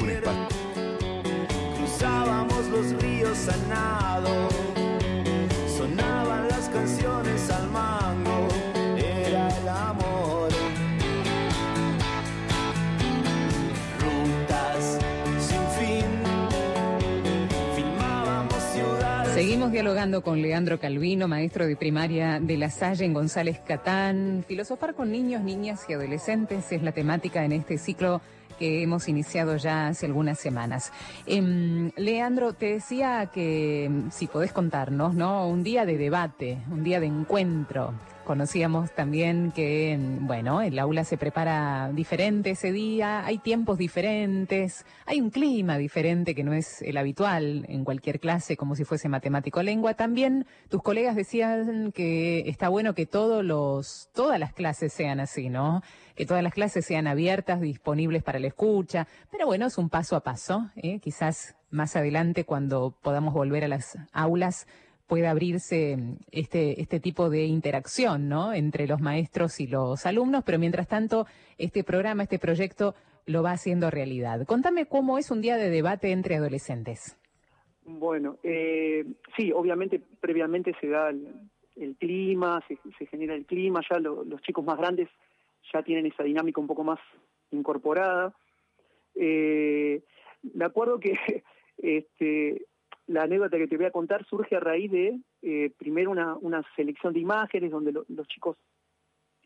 Un 0.00 0.10
espacio. 0.10 0.48
Cruzábamos 1.76 2.66
los 2.68 3.02
ríos 3.02 3.48
a 3.48 3.56
dialogando 19.80 20.22
con 20.22 20.42
Leandro 20.42 20.78
Calvino, 20.78 21.26
maestro 21.26 21.66
de 21.66 21.74
primaria 21.74 22.38
de 22.38 22.58
La 22.58 22.68
Salle 22.68 23.06
en 23.06 23.14
González 23.14 23.60
Catán. 23.66 24.44
Filosofar 24.46 24.94
con 24.94 25.10
niños, 25.10 25.40
niñas 25.40 25.86
y 25.88 25.94
adolescentes 25.94 26.70
es 26.70 26.82
la 26.82 26.92
temática 26.92 27.46
en 27.46 27.52
este 27.52 27.78
ciclo 27.78 28.20
que 28.58 28.82
hemos 28.82 29.08
iniciado 29.08 29.56
ya 29.56 29.88
hace 29.88 30.04
algunas 30.04 30.38
semanas. 30.38 30.92
Em, 31.24 31.92
Leandro, 31.96 32.52
te 32.52 32.74
decía 32.74 33.30
que 33.32 33.86
em, 33.86 34.10
si 34.10 34.26
podés 34.26 34.52
contarnos, 34.52 35.14
¿no? 35.14 35.48
Un 35.48 35.62
día 35.62 35.86
de 35.86 35.96
debate, 35.96 36.58
un 36.70 36.84
día 36.84 37.00
de 37.00 37.06
encuentro. 37.06 37.94
Conocíamos 38.30 38.92
también 38.92 39.50
que, 39.50 39.98
bueno, 40.20 40.62
el 40.62 40.78
aula 40.78 41.02
se 41.02 41.18
prepara 41.18 41.90
diferente 41.92 42.50
ese 42.50 42.70
día, 42.70 43.26
hay 43.26 43.38
tiempos 43.38 43.76
diferentes, 43.76 44.86
hay 45.04 45.20
un 45.20 45.30
clima 45.30 45.78
diferente 45.78 46.32
que 46.32 46.44
no 46.44 46.52
es 46.52 46.80
el 46.82 46.96
habitual 46.96 47.66
en 47.68 47.82
cualquier 47.82 48.20
clase, 48.20 48.56
como 48.56 48.76
si 48.76 48.84
fuese 48.84 49.08
matemático 49.08 49.64
lengua. 49.64 49.94
También 49.94 50.46
tus 50.68 50.80
colegas 50.80 51.16
decían 51.16 51.90
que 51.90 52.48
está 52.48 52.68
bueno 52.68 52.94
que 52.94 53.04
todos 53.04 53.44
los, 53.44 54.10
todas 54.14 54.38
las 54.38 54.52
clases 54.52 54.92
sean 54.92 55.18
así, 55.18 55.48
¿no? 55.48 55.82
Que 56.14 56.24
todas 56.24 56.44
las 56.44 56.54
clases 56.54 56.86
sean 56.86 57.08
abiertas, 57.08 57.60
disponibles 57.60 58.22
para 58.22 58.38
la 58.38 58.46
escucha. 58.46 59.08
Pero 59.32 59.46
bueno, 59.46 59.66
es 59.66 59.76
un 59.76 59.88
paso 59.88 60.14
a 60.14 60.20
paso. 60.20 60.70
¿eh? 60.76 61.00
Quizás 61.00 61.56
más 61.70 61.96
adelante, 61.96 62.44
cuando 62.44 62.94
podamos 63.02 63.34
volver 63.34 63.64
a 63.64 63.68
las 63.68 63.98
aulas, 64.12 64.68
pueda 65.10 65.32
abrirse 65.32 65.98
este, 66.30 66.80
este 66.80 67.00
tipo 67.00 67.28
de 67.30 67.44
interacción, 67.44 68.28
¿no? 68.28 68.52
Entre 68.52 68.86
los 68.86 69.00
maestros 69.00 69.58
y 69.58 69.66
los 69.66 70.06
alumnos, 70.06 70.44
pero 70.46 70.60
mientras 70.60 70.86
tanto, 70.86 71.26
este 71.58 71.82
programa, 71.82 72.22
este 72.22 72.38
proyecto 72.38 72.94
lo 73.26 73.42
va 73.42 73.50
haciendo 73.50 73.90
realidad. 73.90 74.46
Contame 74.46 74.86
cómo 74.86 75.18
es 75.18 75.32
un 75.32 75.40
día 75.42 75.56
de 75.56 75.68
debate 75.68 76.12
entre 76.12 76.36
adolescentes. 76.36 77.18
Bueno, 77.82 78.38
eh, 78.44 79.04
sí, 79.36 79.50
obviamente 79.52 80.00
previamente 80.20 80.72
se 80.80 80.86
da 80.86 81.10
el, 81.10 81.96
clima, 81.98 82.62
se, 82.68 83.06
genera 83.06 83.34
el 83.34 83.46
clima, 83.46 83.80
ya 83.90 83.98
lo- 83.98 84.22
los 84.22 84.40
chicos 84.42 84.64
más 84.64 84.78
grandes 84.78 85.08
ya 85.72 85.82
tienen 85.82 86.06
esa 86.06 86.22
dinámica 86.22 86.60
un 86.60 86.68
poco 86.68 86.84
más 86.84 87.00
incorporada. 87.50 88.32
Eh, 89.16 90.02
me 90.54 90.64
acuerdo 90.64 91.00
que 91.00 91.12
este, 91.78 92.62
la 93.06 93.22
anécdota 93.24 93.58
que 93.58 93.66
te 93.66 93.76
voy 93.76 93.86
a 93.86 93.90
contar 93.90 94.24
surge 94.26 94.56
a 94.56 94.60
raíz 94.60 94.90
de, 94.90 95.18
eh, 95.42 95.70
primero, 95.78 96.10
una, 96.10 96.36
una 96.36 96.62
selección 96.76 97.12
de 97.12 97.20
imágenes 97.20 97.70
donde 97.70 97.92
lo- 97.92 98.04
los 98.08 98.26
chicos 98.28 98.56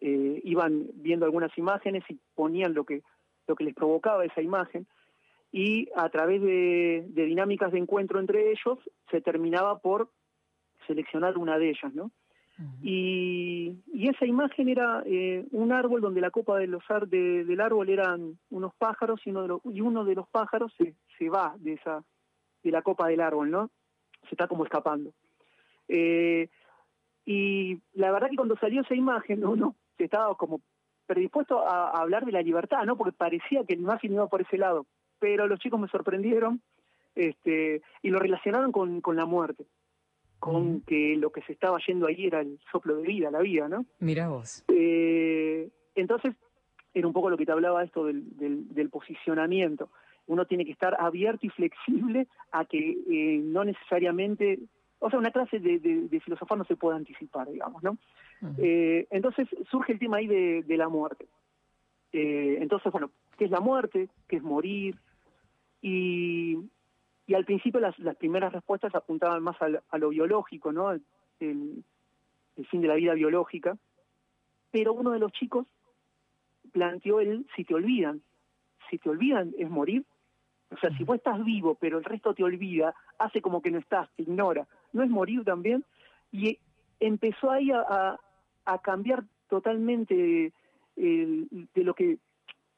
eh, 0.00 0.40
iban 0.44 0.87
viendo 0.96 1.25
algunas 1.25 1.56
imágenes 1.56 2.04
y 2.11 2.18
ponían 2.34 2.75
lo 2.75 2.84
que, 2.84 3.02
lo 3.46 3.54
que 3.56 3.64
les 3.64 3.75
provocaba 3.75 4.25
esa 4.25 4.42
imagen 4.42 4.87
y 5.52 5.88
a 5.96 6.08
través 6.11 6.42
de, 6.42 7.06
de 7.08 7.25
dinámicas 7.26 7.73
de 7.73 7.78
encuentro 7.78 8.18
entre 8.20 8.50
ellos 8.50 8.78
se 9.11 9.20
terminaba 9.20 9.78
por 9.78 10.11
seleccionar 10.87 11.38
una 11.38 11.58
de 11.58 11.70
ellas, 11.70 11.94
¿no? 11.94 12.11
Y, 12.82 13.78
y 13.92 14.08
esa 14.08 14.26
imagen 14.26 14.68
era 14.68 15.02
eh, 15.06 15.44
un 15.50 15.73
árbol 15.73 16.00
donde 16.00 16.20
la 16.20 16.30
copa 16.30 16.56
de 16.58 16.66
los 16.68 16.82
ar- 16.88 17.08
de- 17.08 17.44
del 17.44 17.61
árbol 17.61 17.88
eran 17.88 18.38
unos 18.50 18.75
pájaros 18.76 19.20
y 19.25 19.30
uno 19.30 19.42
de 19.42 19.49
los, 19.49 19.61
y 19.64 19.80
uno 19.80 20.04
de 20.04 20.14
los 20.14 20.28
pájaros 20.28 20.73
se, 20.78 20.94
se 21.18 21.28
va 21.28 21.56
de 21.58 21.73
esa 21.75 22.04
de 22.64 22.73
la 22.73 22.83
copa 22.83 23.06
del 23.06 23.21
árbol, 23.21 23.50
¿no? 23.50 23.71
Se 24.28 24.30
está 24.35 24.49
como 24.49 24.64
escapando. 24.64 25.12
Eh, 25.87 26.49
y 27.25 27.78
la 27.92 28.11
verdad 28.11 28.30
que 28.30 28.37
cuando 28.37 28.56
salió 28.56 28.80
esa 28.80 28.94
imagen 28.94 29.44
uno 29.47 29.76
estaba 29.99 30.35
como 30.35 30.61
predispuesto 31.06 31.66
a, 31.66 31.90
a 31.90 32.00
hablar 32.00 32.25
de 32.25 32.33
la 32.33 32.42
libertad, 32.42 32.83
¿no? 32.85 32.97
Porque 32.97 33.12
parecía 33.12 33.64
que 33.64 33.76
la 33.76 33.83
imagen 33.83 34.14
iba 34.14 34.26
por 34.26 34.40
ese 34.40 34.59
lado. 34.59 34.87
Pero 35.21 35.47
los 35.47 35.61
chicos 35.61 35.78
me 35.78 35.88
sorprendieron 35.88 36.61
este, 37.14 37.83
y 38.02 38.11
lo 38.11 38.18
relacionaron 38.18 38.73
con, 38.73 39.00
con 39.00 39.16
la 39.16 39.25
muerte, 39.25 39.66
con 40.38 40.80
que 40.80 41.16
lo 41.16 41.30
que 41.30 41.42
se 41.42 41.52
estaba 41.52 41.78
yendo 41.87 42.06
ahí 42.06 42.26
era 42.26 42.40
el 42.40 42.59
soplo 42.73 42.97
de 42.97 43.06
vida, 43.06 43.30
la 43.30 43.40
vida, 43.40 43.68
¿no? 43.68 43.87
Mira 44.00 44.28
vos. 44.28 44.64
Eh, 44.68 45.71
entonces, 45.94 46.35
era 46.92 47.06
un 47.06 47.12
poco 47.12 47.30
lo 47.30 47.37
que 47.37 47.47
te 47.47 47.52
hablaba 47.52 47.85
esto 47.85 48.04
del, 48.06 48.37
del, 48.37 48.75
del 48.75 48.90
posicionamiento. 48.90 49.90
Uno 50.26 50.46
tiene 50.46 50.64
que 50.64 50.72
estar 50.72 50.96
abierto 51.00 51.46
y 51.46 51.50
flexible 51.50 52.26
a 52.52 52.64
que 52.64 52.78
eh, 53.08 53.40
no 53.42 53.64
necesariamente, 53.64 54.58
o 54.98 55.10
sea, 55.10 55.18
una 55.18 55.30
clase 55.30 55.58
de, 55.58 55.78
de, 55.78 56.22
no 56.56 56.64
se 56.64 56.76
puede 56.76 56.96
anticipar, 56.96 57.50
digamos, 57.50 57.82
¿no? 57.82 57.98
Eh, 58.58 59.06
entonces 59.10 59.48
surge 59.70 59.92
el 59.92 59.98
tema 59.98 60.18
ahí 60.18 60.26
de, 60.26 60.62
de 60.62 60.76
la 60.76 60.88
muerte. 60.88 61.26
Eh, 62.12 62.58
entonces, 62.60 62.90
bueno, 62.92 63.10
¿qué 63.36 63.46
es 63.46 63.50
la 63.50 63.60
muerte? 63.60 64.08
¿Qué 64.28 64.36
es 64.36 64.42
morir? 64.42 64.96
Y, 65.82 66.56
y 67.26 67.34
al 67.34 67.44
principio 67.44 67.80
las, 67.80 67.98
las 67.98 68.16
primeras 68.16 68.52
respuestas 68.52 68.94
apuntaban 68.94 69.42
más 69.42 69.60
al- 69.60 69.82
a, 69.90 69.98
lo 69.98 70.10
biológico, 70.10 70.72
¿no? 70.72 70.92
El, 70.92 71.02
el- 71.40 71.84
el 72.56 72.66
fin 72.66 72.80
de 72.80 72.88
la 72.88 72.94
vida 72.94 73.14
biológica. 73.14 73.76
Pero 74.70 74.92
uno 74.92 75.10
de 75.10 75.18
los 75.18 75.32
chicos 75.32 75.66
planteó 76.72 77.20
el 77.20 77.46
si 77.56 77.64
te 77.64 77.74
olvidan. 77.74 78.22
Si 78.90 78.98
te 78.98 79.08
olvidan 79.10 79.52
es 79.58 79.68
morir. 79.70 80.04
O 80.74 80.78
sea, 80.78 80.90
si 80.96 81.04
vos 81.04 81.16
estás 81.16 81.42
vivo, 81.44 81.76
pero 81.76 81.98
el 81.98 82.04
resto 82.04 82.34
te 82.34 82.42
olvida, 82.44 82.94
hace 83.18 83.40
como 83.40 83.62
que 83.62 83.70
no 83.70 83.78
estás, 83.78 84.08
te 84.16 84.22
ignora. 84.22 84.66
¿No 84.92 85.02
es 85.02 85.10
morir 85.10 85.44
también? 85.44 85.84
Y 86.32 86.58
empezó 87.00 87.50
ahí 87.50 87.70
a, 87.70 87.80
a- 87.80 88.20
a 88.66 88.78
cambiar 88.80 89.24
totalmente 89.48 90.52
de 90.96 91.82
lo 91.84 91.94
que, 91.94 92.18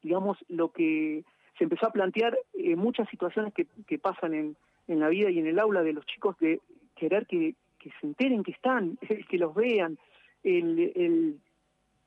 digamos, 0.03 0.37
lo 0.49 0.71
que 0.71 1.23
se 1.57 1.63
empezó 1.63 1.87
a 1.87 1.91
plantear 1.91 2.37
eh, 2.53 2.75
muchas 2.75 3.09
situaciones 3.09 3.53
que, 3.53 3.65
que 3.87 3.97
pasan 3.97 4.33
en, 4.33 4.57
en 4.87 4.99
la 4.99 5.09
vida 5.09 5.29
y 5.29 5.39
en 5.39 5.47
el 5.47 5.59
aula 5.59 5.81
de 5.83 5.93
los 5.93 6.05
chicos 6.05 6.37
de 6.39 6.61
querer 6.95 7.25
que, 7.25 7.55
que 7.79 7.91
se 7.99 8.07
enteren 8.07 8.43
que 8.43 8.51
están, 8.51 8.97
que 9.29 9.37
los 9.37 9.53
vean, 9.55 9.97
el, 10.43 10.91
el, 10.95 11.39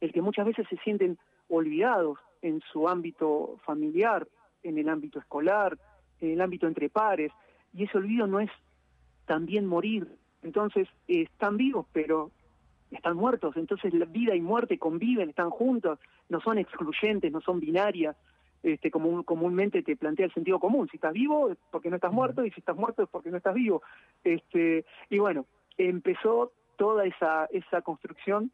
el 0.00 0.12
que 0.12 0.22
muchas 0.22 0.46
veces 0.46 0.66
se 0.68 0.76
sienten 0.78 1.18
olvidados 1.48 2.18
en 2.42 2.60
su 2.72 2.88
ámbito 2.88 3.58
familiar, 3.64 4.26
en 4.62 4.78
el 4.78 4.88
ámbito 4.88 5.18
escolar, 5.18 5.78
en 6.20 6.32
el 6.32 6.40
ámbito 6.40 6.66
entre 6.66 6.88
pares, 6.88 7.32
y 7.72 7.84
ese 7.84 7.98
olvido 7.98 8.26
no 8.26 8.40
es 8.40 8.50
también 9.26 9.66
morir. 9.66 10.08
Entonces, 10.42 10.88
eh, 11.08 11.22
están 11.22 11.56
vivos, 11.56 11.86
pero 11.92 12.30
están 12.90 13.16
muertos. 13.16 13.56
Entonces, 13.56 13.94
la 13.94 14.06
vida 14.06 14.34
y 14.34 14.40
muerte 14.40 14.78
conviven, 14.78 15.28
están 15.30 15.50
juntos, 15.50 15.98
no 16.28 16.40
son 16.40 16.58
excluyentes, 16.58 17.30
no 17.30 17.40
son 17.40 17.60
binarias. 17.60 18.16
este, 18.62 18.90
como 18.90 19.22
comúnmente 19.24 19.82
te 19.82 19.96
plantea 19.96 20.26
el 20.26 20.34
sentido 20.34 20.58
común. 20.58 20.86
Si 20.90 20.98
estás 20.98 21.14
vivo 21.14 21.50
es 21.50 21.56
porque 21.70 21.88
no 21.88 21.96
estás 21.96 22.12
muerto 22.12 22.44
y 22.44 22.50
si 22.50 22.60
estás 22.60 22.76
muerto 22.76 23.02
es 23.02 23.08
porque 23.08 23.30
no 23.30 23.38
estás 23.38 23.54
vivo. 23.54 23.82
Este, 24.22 24.84
y 25.08 25.18
bueno, 25.18 25.46
empezó 25.78 26.52
toda 26.76 27.06
esa, 27.06 27.46
esa 27.52 27.80
construcción 27.82 28.50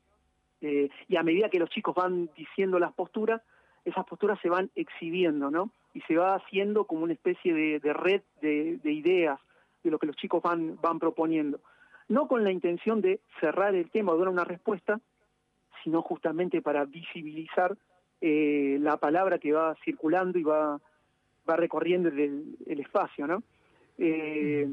eh, 0.61 0.89
y 1.09 1.17
a 1.17 1.23
medida 1.23 1.49
que 1.49 1.59
los 1.59 1.71
chicos 1.71 1.95
van 1.95 2.31
diciendo 2.37 2.79
las 2.79 2.93
posturas, 2.93 3.43
esas 3.85 4.05
posturas 4.05 4.39
se 4.41 4.49
van 4.49 4.71
exhibiendo, 4.75 5.51
¿no? 5.51 5.71
Y 5.97 6.01
se 6.03 6.17
va 6.17 6.35
haciendo 6.35 6.85
como 6.85 7.05
una 7.05 7.15
especie 7.15 7.55
de, 7.55 7.93
red 7.93 8.21
de, 8.43 8.93
ideas 8.93 9.41
de 9.83 9.91
lo 9.91 9.99
que 9.99 10.07
los 10.07 10.17
chicos 10.17 10.43
van, 10.43 10.79
van 10.83 10.99
proponiendo. 10.99 11.61
No 12.09 12.29
con 12.29 12.45
la 12.45 12.53
intención 12.53 13.01
de 13.01 13.21
cerrar 13.41 13.75
el 13.75 13.91
tema 13.91 14.13
o 14.13 14.19
dar 14.19 14.29
una 14.29 14.45
respuesta, 14.45 15.01
sino 15.83 16.03
justamente 16.03 16.61
para 16.61 16.85
visibilizar 16.85 17.77
eh, 18.21 18.77
la 18.81 18.99
palabra 18.99 19.39
que 19.39 19.53
va 19.53 19.75
circulando 19.85 20.39
y 20.39 20.43
va, 20.43 20.79
va 21.49 21.57
recorriendo 21.57 22.11
el, 22.11 22.57
espacio, 22.67 23.27
¿no? 23.27 23.43
Eh, 23.97 24.69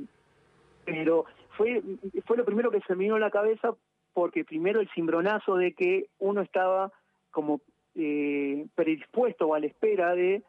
pero 0.83 1.25
fue, 1.55 1.81
fue 2.25 2.35
lo 2.35 2.43
primero 2.43 2.69
que 2.69 2.81
se 2.81 2.95
me 2.95 3.05
vino 3.05 3.15
a 3.15 3.19
la 3.19 3.31
cabeza 3.31 3.73
porque 4.13 4.43
primero 4.43 4.81
el 4.81 4.89
cimbronazo 4.89 5.55
de 5.55 5.73
que 5.73 6.07
uno 6.19 6.41
estaba 6.41 6.91
como 7.31 7.61
eh, 7.95 8.65
predispuesto 8.75 9.47
o 9.47 9.53
a 9.53 9.59
la 9.59 9.67
espera 9.67 10.15
de 10.15 10.43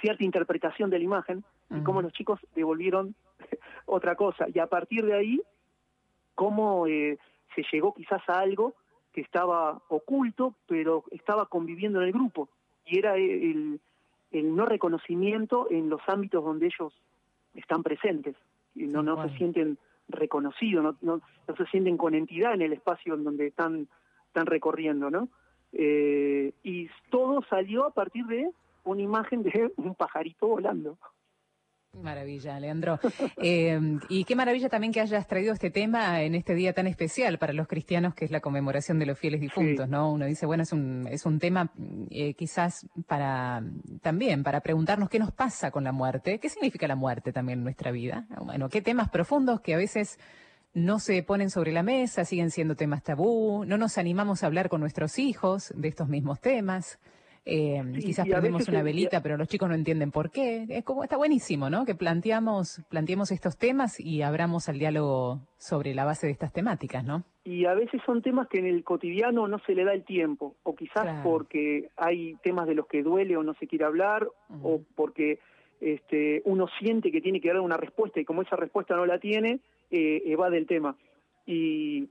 cierta 0.00 0.24
interpretación 0.24 0.90
de 0.90 0.98
la 0.98 1.04
imagen 1.04 1.44
y 1.70 1.82
cómo 1.82 2.02
los 2.02 2.12
chicos 2.12 2.40
devolvieron 2.54 3.14
otra 3.86 4.14
cosa. 4.14 4.46
Y 4.52 4.58
a 4.58 4.66
partir 4.66 5.04
de 5.04 5.14
ahí, 5.14 5.40
cómo 6.34 6.86
eh, 6.86 7.18
se 7.54 7.64
llegó 7.72 7.94
quizás 7.94 8.22
a 8.28 8.40
algo 8.40 8.74
que 9.12 9.20
estaba 9.20 9.82
oculto, 9.88 10.54
pero 10.66 11.04
estaba 11.10 11.46
conviviendo 11.46 12.00
en 12.00 12.06
el 12.08 12.12
grupo. 12.12 12.48
Y 12.84 12.98
era 12.98 13.16
el, 13.16 13.80
el 14.30 14.56
no 14.56 14.66
reconocimiento 14.66 15.68
en 15.70 15.88
los 15.88 16.00
ámbitos 16.06 16.44
donde 16.44 16.66
ellos 16.66 16.92
están 17.54 17.82
presentes. 17.82 18.36
Y 18.74 18.86
no, 18.86 19.02
no 19.02 19.22
se 19.28 19.36
sienten 19.36 19.78
reconocidos, 20.08 20.82
no, 20.82 20.96
no, 21.00 21.22
no, 21.46 21.56
se 21.56 21.66
sienten 21.66 21.96
con 21.96 22.14
entidad 22.14 22.54
en 22.54 22.62
el 22.62 22.72
espacio 22.72 23.14
en 23.14 23.24
donde 23.24 23.46
están, 23.46 23.88
están 24.26 24.46
recorriendo, 24.46 25.10
¿no? 25.10 25.28
Eh, 25.72 26.52
y 26.62 26.88
todo 27.10 27.42
salió 27.48 27.86
a 27.86 27.90
partir 27.90 28.26
de 28.26 28.50
una 28.84 29.02
imagen 29.02 29.42
de 29.42 29.72
un 29.76 29.94
pajarito 29.94 30.48
volando. 30.48 30.98
Maravilla, 32.00 32.58
Leandro. 32.58 32.98
Eh, 33.44 33.98
y 34.08 34.24
qué 34.24 34.36
maravilla 34.36 34.68
también 34.68 34.92
que 34.92 35.00
hayas 35.00 35.26
traído 35.26 35.52
este 35.52 35.70
tema 35.70 36.22
en 36.22 36.36
este 36.36 36.54
día 36.54 36.72
tan 36.72 36.86
especial 36.86 37.38
para 37.38 37.52
los 37.52 37.66
cristianos, 37.66 38.14
que 38.14 38.24
es 38.24 38.30
la 38.30 38.40
conmemoración 38.40 39.00
de 39.00 39.06
los 39.06 39.18
fieles 39.18 39.40
difuntos, 39.40 39.88
¿no? 39.88 40.12
Uno 40.12 40.26
dice, 40.26 40.46
bueno, 40.46 40.62
es 40.62 40.72
un, 40.72 41.08
es 41.10 41.26
un 41.26 41.40
tema 41.40 41.72
eh, 42.10 42.34
quizás 42.34 42.86
para 43.08 43.64
también 44.00 44.44
para 44.44 44.60
preguntarnos 44.60 45.08
qué 45.08 45.18
nos 45.18 45.32
pasa 45.32 45.72
con 45.72 45.82
la 45.82 45.90
muerte, 45.90 46.38
qué 46.38 46.48
significa 46.48 46.86
la 46.86 46.94
muerte 46.94 47.32
también 47.32 47.60
en 47.60 47.64
nuestra 47.64 47.90
vida. 47.90 48.26
Bueno, 48.44 48.68
qué 48.68 48.80
temas 48.80 49.08
profundos 49.08 49.60
que 49.60 49.74
a 49.74 49.78
veces 49.78 50.20
no 50.74 51.00
se 51.00 51.22
ponen 51.24 51.50
sobre 51.50 51.72
la 51.72 51.82
mesa, 51.82 52.24
siguen 52.24 52.50
siendo 52.50 52.76
temas 52.76 53.02
tabú, 53.02 53.64
no 53.64 53.76
nos 53.76 53.98
animamos 53.98 54.42
a 54.42 54.46
hablar 54.46 54.68
con 54.68 54.80
nuestros 54.80 55.18
hijos 55.18 55.72
de 55.76 55.88
estos 55.88 56.08
mismos 56.08 56.40
temas. 56.40 57.00
Eh, 57.44 57.82
quizás 58.00 58.28
prendemos 58.28 58.68
una 58.68 58.82
velita, 58.82 59.20
pero 59.20 59.36
los 59.36 59.48
chicos 59.48 59.68
no 59.68 59.74
entienden 59.74 60.12
por 60.12 60.30
qué. 60.30 60.64
Es 60.68 60.84
como 60.84 61.02
está 61.02 61.16
buenísimo, 61.16 61.70
¿no? 61.70 61.84
Que 61.84 61.94
planteamos, 61.94 62.82
planteemos 62.88 63.32
estos 63.32 63.58
temas 63.58 63.98
y 63.98 64.22
abramos 64.22 64.68
al 64.68 64.78
diálogo 64.78 65.40
sobre 65.58 65.94
la 65.94 66.04
base 66.04 66.26
de 66.26 66.32
estas 66.32 66.52
temáticas, 66.52 67.04
¿no? 67.04 67.24
Y 67.44 67.64
a 67.64 67.74
veces 67.74 68.00
son 68.06 68.22
temas 68.22 68.46
que 68.46 68.60
en 68.60 68.66
el 68.66 68.84
cotidiano 68.84 69.48
no 69.48 69.58
se 69.66 69.74
le 69.74 69.84
da 69.84 69.92
el 69.92 70.04
tiempo, 70.04 70.54
o 70.62 70.76
quizás 70.76 71.22
porque 71.24 71.90
hay 71.96 72.36
temas 72.44 72.68
de 72.68 72.76
los 72.76 72.86
que 72.86 73.02
duele 73.02 73.36
o 73.36 73.42
no 73.42 73.54
se 73.54 73.66
quiere 73.66 73.84
hablar, 73.84 74.28
o 74.62 74.80
porque 74.94 75.40
este, 75.80 76.42
uno 76.44 76.68
siente 76.78 77.10
que 77.10 77.20
tiene 77.20 77.40
que 77.40 77.48
dar 77.48 77.58
una 77.58 77.76
respuesta 77.76 78.20
y 78.20 78.24
como 78.24 78.42
esa 78.42 78.54
respuesta 78.54 78.94
no 78.94 79.04
la 79.04 79.18
tiene, 79.18 79.58
eh, 79.90 80.22
evade 80.26 80.58
el 80.58 80.68
tema. 80.68 80.96
Y 81.44 82.08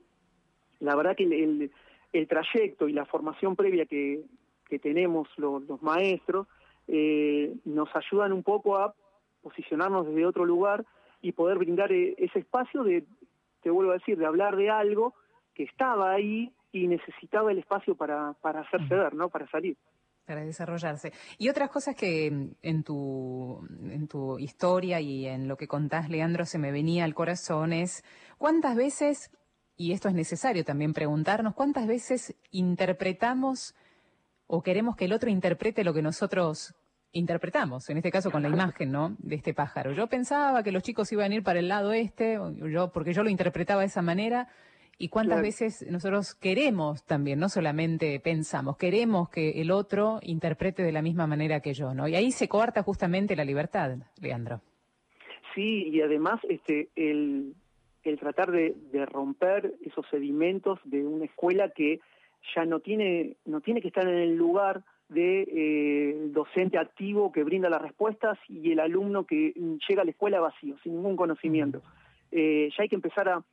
la 0.82 0.98
verdad 0.98 1.16
que 1.16 1.24
el, 1.24 1.72
el 2.12 2.28
trayecto 2.28 2.90
y 2.90 2.94
la 2.94 3.06
formación 3.06 3.56
previa 3.56 3.86
que, 3.86 4.26
que 4.72 4.80
tenemos 4.80 5.28
los, 5.36 5.82
maestros 5.82 6.48
eh, 6.88 7.54
nos 7.66 7.90
ayudan 7.94 8.32
un 8.32 8.42
poco 8.42 8.78
a 8.78 8.96
posicionarnos 9.42 10.08
desde 10.08 10.26
otro 10.26 10.46
lugar 10.46 10.86
y 11.22 11.34
poder 11.34 11.58
brindar 11.58 11.92
eh, 11.92 12.16
ese 12.18 12.40
espacio 12.40 12.84
de, 12.84 13.04
te 13.62 13.70
vuelvo 13.70 13.92
a 13.92 13.96
decir, 13.96 14.18
de 14.18 14.26
hablar 14.26 14.56
de 14.56 14.70
algo 14.70 15.14
que 15.54 15.64
estaba 15.64 16.14
ahí 16.14 16.54
y 16.72 16.88
necesitaba 16.88 17.52
el 17.52 17.60
espacio 17.60 17.96
para, 17.96 18.34
para 18.42 18.62
hacerse 18.62 18.96
ver, 18.96 19.14
¿no? 19.14 19.28
Para 19.28 19.46
salir 19.50 19.76
para 20.26 20.46
desarrollarse. 20.46 21.12
Y 21.38 21.50
otras 21.50 21.70
cosas 21.70 21.94
que 21.94 22.28
en 22.62 22.84
tu, 22.84 23.68
en 23.84 24.08
tu 24.08 24.40
historia 24.40 25.02
y 25.02 25.26
en 25.26 25.50
lo 25.50 25.58
que 25.58 25.68
contás, 25.68 26.10
Leandro, 26.10 26.46
se 26.46 26.60
me 26.60 26.72
venía 26.72 27.04
al 27.04 27.14
corazón 27.14 27.74
es 27.74 28.06
cuántas 28.38 28.78
veces, 28.78 29.32
y 29.76 29.92
esto 29.92 30.08
es 30.08 30.14
necesario 30.14 30.64
también 30.64 30.94
preguntarnos, 30.94 31.54
cuántas 31.54 31.86
veces 31.86 32.34
interpretamos 32.52 33.76
o 34.54 34.62
queremos 34.62 34.98
que 34.98 35.06
el 35.06 35.14
otro 35.14 35.30
interprete 35.30 35.86
lo 35.86 35.94
que 35.94 36.02
nosotros 36.02 36.76
interpretamos, 37.14 37.90
en 37.90 37.98
este 37.98 38.12
caso 38.12 38.32
con 38.32 38.42
la 38.42 38.50
imagen, 38.50 38.92
¿no? 38.92 39.16
De 39.20 39.36
este 39.36 39.54
pájaro. 39.54 39.94
Yo 39.94 40.08
pensaba 40.08 40.62
que 40.62 40.74
los 40.74 40.84
chicos 40.84 41.10
iban 41.14 41.32
a 41.32 41.36
ir 41.36 41.44
para 41.44 41.60
el 41.60 41.70
lado 41.70 41.94
este, 41.94 42.38
yo, 42.70 42.92
porque 42.92 43.14
yo 43.14 43.24
lo 43.24 43.30
interpretaba 43.30 43.82
de 43.82 43.88
esa 43.88 44.02
manera, 44.02 44.50
y 44.98 45.08
cuántas 45.08 45.42
veces 45.42 45.86
nosotros 45.90 46.36
queremos 46.36 47.06
también, 47.06 47.40
no 47.40 47.48
solamente 47.48 48.20
pensamos, 48.20 48.76
queremos 48.76 49.30
que 49.30 49.62
el 49.62 49.72
otro 49.72 50.20
interprete 50.22 50.84
de 50.84 50.92
la 50.92 51.02
misma 51.02 51.28
manera 51.28 51.62
que 51.62 51.74
yo, 51.74 51.94
¿no? 51.94 52.10
Y 52.10 52.16
ahí 52.16 52.32
se 52.32 52.50
coarta 52.50 52.84
justamente 52.84 53.38
la 53.38 53.46
libertad, 53.46 53.98
Leandro. 54.20 54.62
Sí, 55.56 55.88
y 55.88 56.02
además 56.02 56.42
este 56.50 56.90
el, 56.98 57.56
el 58.04 58.20
tratar 58.20 58.52
de, 58.52 58.76
de 58.92 59.06
romper 59.06 59.74
esos 59.82 60.06
sedimentos 60.12 60.78
de 60.84 61.06
una 61.06 61.24
escuela 61.24 61.70
que 61.70 62.02
ya 62.56 62.66
no 62.66 62.80
tiene, 62.80 63.38
no 63.46 63.62
tiene 63.62 63.82
que 63.82 63.88
estar 63.88 64.08
en 64.08 64.18
el 64.18 64.36
lugar 64.36 64.84
de 65.10 65.42
eh, 65.52 66.16
docente 66.30 66.78
activo 66.78 67.32
que 67.32 67.44
brinda 67.44 67.70
las 67.70 67.82
respuestas 67.82 68.38
y 68.48 68.72
el 68.72 68.80
alumno 68.80 69.26
que 69.26 69.54
llega 69.88 70.02
a 70.02 70.06
la 70.06 70.12
escuela 70.12 70.40
vacío, 70.40 70.78
sin 70.84 70.96
ningún 70.96 71.18
conocimiento. 71.18 71.82
Eh, 72.32 72.70
ya 72.76 72.84
hay 72.84 72.90
que 72.90 72.96
empezar 72.96 73.28
a... 73.28 73.44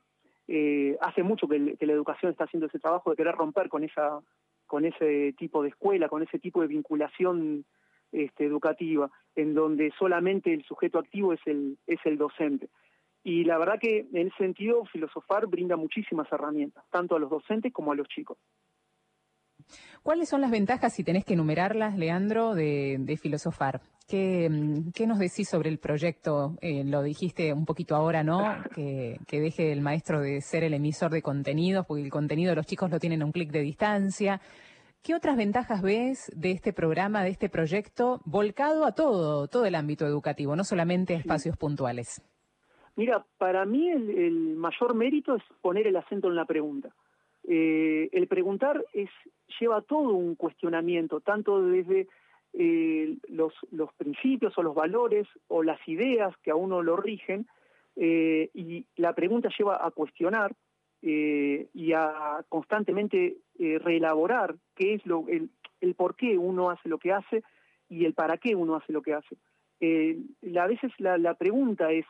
Eh, 0.47 0.97
hace 1.01 1.23
mucho 1.23 1.47
que, 1.47 1.59
la 1.59 1.93
educación 1.93 2.31
está 2.31 2.45
haciendo 2.45 2.67
ese 2.69 2.79
trabajo 2.79 3.11
de 3.11 3.17
querer 3.17 3.35
romper 3.35 3.69
con 3.69 3.85
esa 3.85 4.21
con 4.67 4.85
ese 4.85 5.33
tipo 5.39 5.63
de 5.63 5.71
escuela, 5.71 6.11
con 6.11 6.23
ese 6.23 6.39
tipo 6.39 6.61
de 6.61 6.67
vinculación 6.67 7.65
este, 8.13 8.45
educativa, 8.45 9.11
en 9.35 9.55
donde 9.55 9.91
solamente 9.99 10.53
el 10.53 10.63
sujeto 10.65 10.99
activo 10.99 11.33
es 11.33 11.41
el, 11.47 11.79
es 11.87 11.99
el 12.05 12.19
docente. 12.19 12.69
Y 13.25 13.45
la 13.45 13.59
verdad 13.59 13.79
que 13.81 14.07
en 14.13 14.29
ese 14.29 14.37
sentido, 14.37 14.85
filosofar 14.85 15.47
brinda 15.47 15.77
muchísimas 15.77 16.31
herramientas, 16.31 16.85
tanto 16.91 17.17
a 17.17 17.19
los 17.19 17.31
docentes 17.31 17.73
como 17.73 17.93
a 17.93 17.95
los 17.95 18.09
chicos. 18.09 18.39
¿Cuáles 20.03 20.29
son 20.29 20.41
las 20.41 20.51
ventajas, 20.51 20.95
si 20.95 21.05
tenés 21.05 21.25
que 21.25 21.35
enumerarlas, 21.35 21.97
Leandro, 21.97 22.55
de, 22.55 23.19
filosofar? 23.21 23.81
¿Qué, 24.07 24.49
nos 25.07 25.19
decís 25.19 25.49
sobre 25.49 25.69
el 25.69 25.79
proyecto? 25.79 26.57
Eh, 26.63 26.83
lo 26.85 27.03
dijiste 27.03 27.53
un 27.53 27.67
poquito 27.67 27.95
ahora, 27.95 28.23
¿no? 28.23 28.39
Que, 28.75 29.19
deje 29.31 29.73
el 29.73 29.81
maestro 29.81 30.21
de 30.21 30.41
ser 30.41 30.65
el 30.65 30.75
emisor 30.75 31.11
de 31.11 31.21
contenidos, 31.21 31.85
porque 31.87 32.05
el 32.05 32.11
contenido 32.11 32.51
de 32.51 32.57
los 32.57 32.67
chicos 32.67 32.91
lo 32.91 32.99
tienen 32.99 33.23
a 33.23 33.27
un 33.27 33.33
clic 33.33 33.51
de 33.51 33.61
distancia. 33.61 34.41
¿Qué 35.03 35.15
otras 35.15 35.37
ventajas 35.37 35.83
ves 35.83 36.31
de 36.35 36.53
este 36.53 36.73
programa, 36.73 37.23
de 37.23 37.31
este 37.31 37.49
proyecto, 37.49 38.21
volcado 38.25 38.87
a 38.87 38.93
todo, 38.93 39.47
todo 39.49 39.67
el 39.67 39.75
ámbito 39.75 40.07
educativo, 40.07 40.57
no 40.57 40.65
solamente 40.65 41.15
a 41.15 41.19
espacios 41.19 41.57
puntuales? 41.57 42.23
Mira, 42.97 43.25
para 43.37 43.65
mí 43.65 43.91
el 43.91 44.57
mayor 44.57 44.95
mérito 44.95 45.37
es 45.37 45.43
poner 45.61 45.87
el 45.87 45.97
acento 45.97 46.29
en 46.29 46.35
la 46.35 46.47
pregunta. 46.47 46.95
Eh, 47.51 48.11
el 48.13 48.27
preguntar 48.29 48.85
es, 48.93 49.09
lleva 49.59 49.81
todo 49.81 50.13
un 50.13 50.35
cuestionamiento, 50.35 51.21
tanto 51.21 51.63
desde 51.63 52.07
eh, 52.53 53.17
los, 53.29 53.55
principios 53.97 54.57
o 54.59 54.63
los 54.63 54.75
valores 54.75 55.27
o 55.49 55.63
las 55.63 55.81
ideas 55.89 56.37
que 56.43 56.51
a 56.51 56.57
uno 56.57 56.83
lo 56.83 56.97
rigen, 56.97 57.47
eh, 57.97 58.51
y 58.53 58.85
la 58.97 59.15
pregunta 59.15 59.49
lleva 59.57 59.85
a 59.85 59.91
cuestionar 59.91 60.55
y 61.01 61.93
a 61.93 62.45
constantemente 62.49 63.37
reelaborar 63.57 64.57
qué 64.75 64.95
es 64.95 65.07
lo, 65.07 65.25
el, 65.29 65.95
por 65.95 66.17
qué 66.17 66.37
uno 66.37 66.71
hace 66.71 66.89
lo 66.89 66.99
que 66.99 67.13
hace 67.13 67.45
y 67.89 68.05
el 68.05 68.15
para 68.15 68.37
qué 68.37 68.57
uno 68.57 68.75
hace 68.75 68.93
lo 68.93 69.01
que 69.01 69.15
hace. 69.15 69.37
a 69.81 70.67
veces 70.67 70.91
la, 70.99 71.17
la 71.17 71.35
pregunta 71.35 71.93
es 71.93 72.05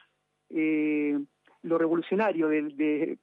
lo 0.48 1.76
revolucionario 1.76 2.48
de, 2.48 2.62
de 2.62 3.18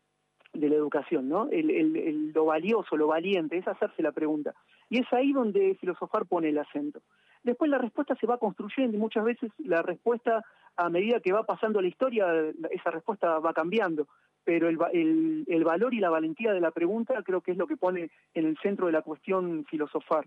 de 0.56 0.70
la 0.70 0.76
educación, 0.76 1.30
¿no? 1.30 1.50
El, 1.52 2.32
lo 2.34 2.46
valioso, 2.46 2.98
lo 2.98 3.08
valiente, 3.08 3.58
es 3.58 3.68
hacerse 3.68 4.02
la 4.02 4.12
pregunta. 4.12 4.54
Y 4.90 5.00
es 5.00 5.12
ahí 5.14 5.32
donde 5.34 5.76
filosofar 5.76 6.26
pone 6.26 6.50
el 6.50 6.58
acento. 6.58 7.02
Después 7.44 7.70
la 7.70 7.78
respuesta 7.78 8.16
se 8.16 8.28
va 8.28 8.38
construyendo 8.38 8.98
y 8.98 9.00
muchas 9.00 9.24
veces 9.24 9.52
la 9.58 9.82
respuesta, 9.82 10.44
a 10.76 10.90
medida 10.90 11.20
que 11.20 11.34
va 11.34 11.44
pasando 11.44 11.82
la 11.82 11.88
historia, 11.88 12.26
esa 12.72 12.92
respuesta 12.92 13.40
va 13.40 13.54
cambiando. 13.54 14.08
Pero 14.44 14.68
el, 14.70 15.44
el 15.48 15.64
valor 15.64 15.94
y 15.94 16.00
la 16.00 16.10
valentía 16.10 16.54
de 16.54 16.62
la 16.62 16.72
pregunta 16.72 17.22
creo 17.24 17.42
que 17.42 17.52
es 17.52 17.58
lo 17.58 17.68
que 17.68 17.78
pone 17.78 18.10
en 18.34 18.46
el 18.46 18.58
centro 18.58 18.86
de 18.88 18.94
la 18.94 19.02
cuestión 19.02 19.66
filosofar. 19.66 20.26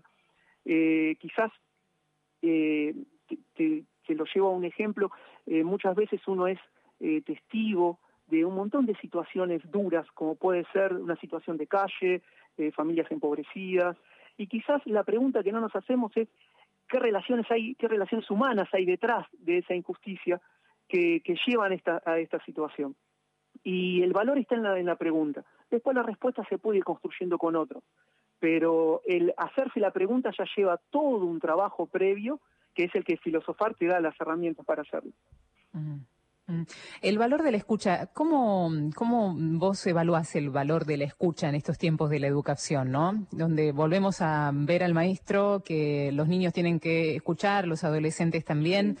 Eh, 0.65 1.15
quizás 1.19 1.51
Eh, 2.41 2.93
te, 3.55 3.83
lo 4.15 4.25
llevo 4.33 4.47
a 4.47 4.57
un 4.57 4.63
ejemplo, 4.63 5.11
eh, 5.45 5.63
muchas 5.63 5.93
veces 5.93 6.19
uno 6.25 6.47
es 6.47 6.57
eh, 6.99 7.21
testigo 7.21 7.99
de 8.29 8.45
un 8.45 8.55
montón 8.55 8.85
de 8.85 8.95
situaciones 8.95 9.61
duras, 9.71 10.05
como 10.13 10.35
puede 10.35 10.65
ser 10.71 10.93
una 10.93 11.15
situación 11.17 11.57
de 11.57 11.67
calle, 11.67 12.21
familias 12.75 13.09
empobrecidas, 13.11 13.95
y 14.37 14.47
quizás 14.47 14.81
la 14.85 15.03
pregunta 15.03 15.43
que 15.43 15.51
no 15.51 15.59
nos 15.59 15.75
hacemos 15.75 16.15
es 16.15 16.29
qué 16.87 16.97
relaciones 16.97 17.45
hay, 17.51 17.75
qué 17.75 17.87
relaciones 17.87 18.29
humanas 18.31 18.67
hay 18.73 18.85
detrás 18.85 19.27
de 19.33 19.59
esa 19.59 19.75
injusticia 19.75 20.41
que, 20.87 21.21
llevan 21.45 21.73
esta, 21.73 22.01
a 22.05 22.17
esta 22.19 22.43
situación. 22.45 22.95
Y 23.63 24.01
el 24.01 24.13
valor 24.13 24.37
está 24.37 24.55
en 24.55 24.63
la, 24.63 24.79
en 24.79 24.85
la 24.85 24.95
pregunta. 24.95 25.43
Después 25.69 25.95
la 25.95 26.03
respuesta 26.03 26.43
se 26.49 26.57
puede 26.57 26.79
ir 26.79 26.83
construyendo 26.83 27.37
con 27.37 27.55
otros. 27.55 27.83
Pero 28.39 29.01
el 29.05 29.33
hacerse 29.37 29.81
la 29.81 29.91
pregunta 29.91 30.31
ya 30.37 30.45
lleva 30.55 30.79
todo 30.89 31.25
un 31.25 31.39
trabajo 31.39 31.85
previo, 31.85 32.39
que 32.73 32.85
es 32.85 32.95
el 32.95 33.03
que 33.03 33.17
filosofar 33.17 33.75
te 33.75 33.87
da 33.87 33.99
las 33.99 34.19
herramientas 34.19 34.65
para 34.65 34.83
hacerlo. 34.83 35.11
El 37.01 37.17
valor 37.17 37.43
de 37.43 37.51
la 37.51 37.57
escucha, 37.57 38.07
¿cómo, 38.07 38.71
¿cómo 38.95 39.35
vos 39.37 39.85
evaluás 39.87 40.35
el 40.35 40.49
valor 40.49 40.85
de 40.85 40.97
la 40.97 41.05
escucha 41.05 41.49
en 41.49 41.55
estos 41.55 41.77
tiempos 41.77 42.09
de 42.09 42.19
la 42.19 42.27
educación, 42.27 42.91
¿no? 42.91 43.27
Donde 43.31 43.71
volvemos 43.71 44.21
a 44.21 44.51
ver 44.53 44.83
al 44.83 44.93
maestro 44.93 45.61
que 45.63 46.11
los 46.13 46.27
niños 46.27 46.53
tienen 46.53 46.79
que 46.79 47.15
escuchar, 47.15 47.67
los 47.67 47.83
adolescentes 47.83 48.43
también. 48.45 48.97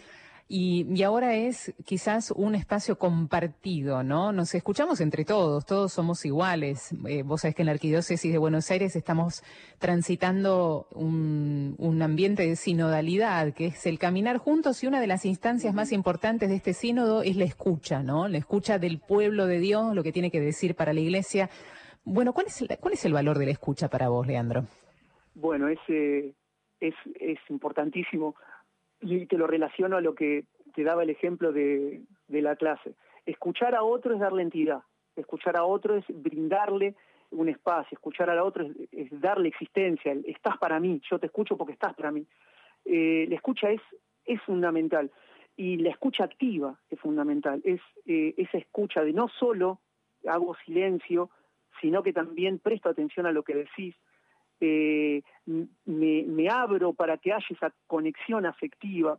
Y, 0.51 1.03
ahora 1.03 1.35
es 1.35 1.75
quizás 1.85 2.31
un 2.31 2.55
espacio 2.55 2.97
compartido, 2.97 4.01
¿no? 4.01 4.31
Nos 4.31 4.55
escuchamos 4.55 4.99
entre 4.99 5.23
todos, 5.23 5.63
todos 5.63 5.93
somos 5.93 6.25
iguales. 6.25 6.91
Eh, 7.07 7.21
vos 7.21 7.41
sabés 7.41 7.53
que 7.53 7.61
en 7.61 7.67
la 7.67 7.73
Arquidiócesis 7.73 8.31
de 8.31 8.39
Buenos 8.39 8.71
Aires 8.71 8.95
estamos 8.95 9.43
transitando 9.77 10.87
un, 10.89 11.75
un, 11.77 12.01
ambiente 12.01 12.47
de 12.47 12.55
sinodalidad, 12.55 13.53
que 13.53 13.67
es 13.67 13.85
el 13.85 13.99
caminar 13.99 14.39
juntos 14.39 14.83
y 14.83 14.87
una 14.87 14.99
de 14.99 15.05
las 15.05 15.23
instancias 15.23 15.75
más 15.75 15.91
importantes 15.91 16.49
de 16.49 16.55
este 16.55 16.73
sínodo 16.73 17.21
es 17.21 17.35
la 17.35 17.45
escucha, 17.45 18.01
¿no? 18.01 18.27
La 18.27 18.39
escucha 18.39 18.79
del 18.79 18.97
pueblo 18.97 19.45
de 19.45 19.59
Dios, 19.59 19.93
lo 19.93 20.01
que 20.01 20.11
tiene 20.11 20.31
que 20.31 20.41
decir 20.41 20.73
para 20.73 20.93
la 20.93 20.99
Iglesia. 20.99 21.51
Bueno, 22.03 22.33
¿cuál 22.33 22.47
es 22.47 22.59
el, 22.59 22.75
cuál 22.79 22.95
es 22.95 23.05
el 23.05 23.13
valor 23.13 23.37
de 23.37 23.45
la 23.45 23.51
escucha 23.51 23.87
para 23.87 24.09
vos, 24.09 24.25
Leandro? 24.25 24.65
Bueno, 25.35 25.67
es, 25.67 25.79
es, 25.87 26.95
es 27.19 27.39
importantísimo 27.49 28.33
y 29.01 29.25
te 29.25 29.37
lo 29.37 29.47
relaciono 29.47 29.97
a 29.97 30.01
lo 30.01 30.15
que 30.15 30.45
te 30.73 30.83
daba 30.83 31.03
el 31.03 31.09
ejemplo 31.09 31.51
de, 31.51 32.01
la 32.27 32.55
clase. 32.55 32.93
Escuchar 33.25 33.75
a 33.75 33.83
otro 33.83 34.13
es 34.13 34.19
darle 34.19 34.43
entidad, 34.43 34.81
escuchar 35.15 35.57
a 35.57 35.63
otro 35.63 35.95
es 35.95 36.05
brindarle 36.09 36.95
un 37.31 37.49
espacio, 37.49 37.95
escuchar 37.95 38.29
a 38.29 38.43
otro 38.43 38.65
es, 38.91 39.21
darle 39.21 39.49
existencia, 39.49 40.15
estás 40.25 40.57
para 40.57 40.79
mí, 40.79 41.01
yo 41.09 41.19
te 41.19 41.27
escucho 41.27 41.57
porque 41.57 41.73
estás 41.73 41.93
para 41.95 42.11
mí. 42.11 42.25
Eh, 42.85 43.25
la 43.29 43.35
escucha 43.35 43.69
es, 43.69 43.81
es 44.25 44.41
fundamental 44.41 45.11
y 45.55 45.77
la 45.77 45.89
escucha 45.89 46.23
activa 46.23 46.79
es 46.89 46.99
fundamental, 46.99 47.61
es 47.63 47.81
eh, 48.05 48.33
esa 48.37 48.57
escucha 48.57 49.03
de 49.03 49.13
no 49.13 49.27
solo 49.27 49.79
hago 50.27 50.55
silencio, 50.65 51.29
sino 51.81 52.03
que 52.03 52.13
también 52.13 52.59
presto 52.59 52.89
atención 52.89 53.25
a 53.25 53.31
lo 53.31 53.43
que 53.43 53.55
decís, 53.55 53.95
eh, 54.61 55.21
me, 55.85 56.49
abro 56.49 56.93
para 56.93 57.17
que 57.17 57.33
haya 57.33 57.45
esa 57.49 57.73
conexión 57.87 58.45
afectiva. 58.45 59.17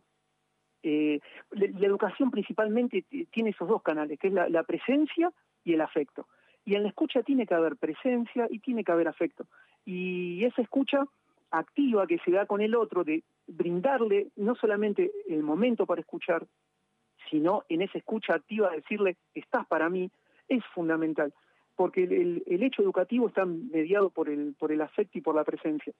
Eh, 0.83 1.19
la, 1.51 1.87
educación 1.87 2.31
principalmente 2.31 3.05
tiene 3.31 3.51
esos 3.51 3.67
dos 3.67 3.81
canales, 3.81 4.19
que 4.19 4.27
es 4.27 4.33
la, 4.33 4.63
presencia 4.63 5.31
y 5.63 5.73
el 5.73 5.81
afecto. 5.81 6.27
Y 6.65 6.75
en 6.75 6.83
la 6.83 6.89
escucha 6.89 7.23
tiene 7.23 7.45
que 7.45 7.53
haber 7.53 7.75
presencia 7.75 8.47
y 8.49 8.59
tiene 8.59 8.83
que 8.83 8.91
haber 8.91 9.07
afecto. 9.07 9.45
Y 9.85 10.43
esa 10.45 10.61
escucha 10.61 11.05
activa 11.49 12.07
que 12.07 12.19
se 12.19 12.31
da 12.31 12.45
con 12.45 12.61
el 12.61 12.75
otro, 12.75 13.03
de 13.03 13.23
brindarle 13.47 14.27
no 14.37 14.55
solamente 14.55 15.11
el 15.27 15.43
momento 15.43 15.85
para 15.85 16.01
escuchar, 16.01 16.45
sino 17.29 17.63
en 17.67 17.81
esa 17.81 17.97
escucha 17.97 18.35
activa 18.35 18.69
decirle, 18.69 19.17
estás 19.33 19.65
para 19.67 19.89
mí, 19.89 20.09
es 20.47 20.63
fundamental 20.73 21.33
porque 21.75 22.03
el, 22.03 22.63
hecho 22.63 22.81
educativo 22.81 23.27
está 23.27 23.45
mediado 23.45 24.09
por 24.09 24.29
el, 24.29 24.53
por 24.57 24.71
el 24.71 24.81
afecto 24.81 25.17
y 25.17 25.21
por 25.21 25.35
la 25.35 25.43
presencia. 25.43 25.93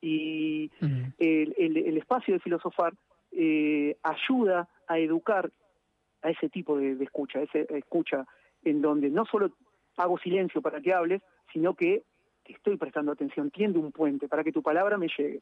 Y 0.00 0.70
el, 1.18 1.96
espacio 1.96 2.34
de 2.34 2.40
filosofar 2.40 2.92
eh, 3.32 3.96
ayuda 4.02 4.68
a 4.86 4.98
educar 4.98 5.50
a 6.22 6.30
ese 6.30 6.48
tipo 6.48 6.78
de, 6.78 6.92
escucha, 7.02 7.40
esa 7.40 7.58
escucha 7.76 8.26
en 8.64 8.80
donde 8.80 9.10
no 9.10 9.24
solo 9.26 9.52
hago 9.96 10.18
silencio 10.18 10.60
para 10.62 10.80
que 10.80 10.92
hables, 10.92 11.22
sino 11.52 11.74
que 11.74 12.02
te 12.44 12.52
estoy 12.52 12.76
prestando 12.76 13.12
atención, 13.12 13.50
tiendo 13.50 13.80
un 13.80 13.92
puente 13.92 14.28
para 14.28 14.44
que 14.44 14.52
tu 14.52 14.62
palabra 14.62 14.98
me 14.98 15.08
llegue. 15.08 15.40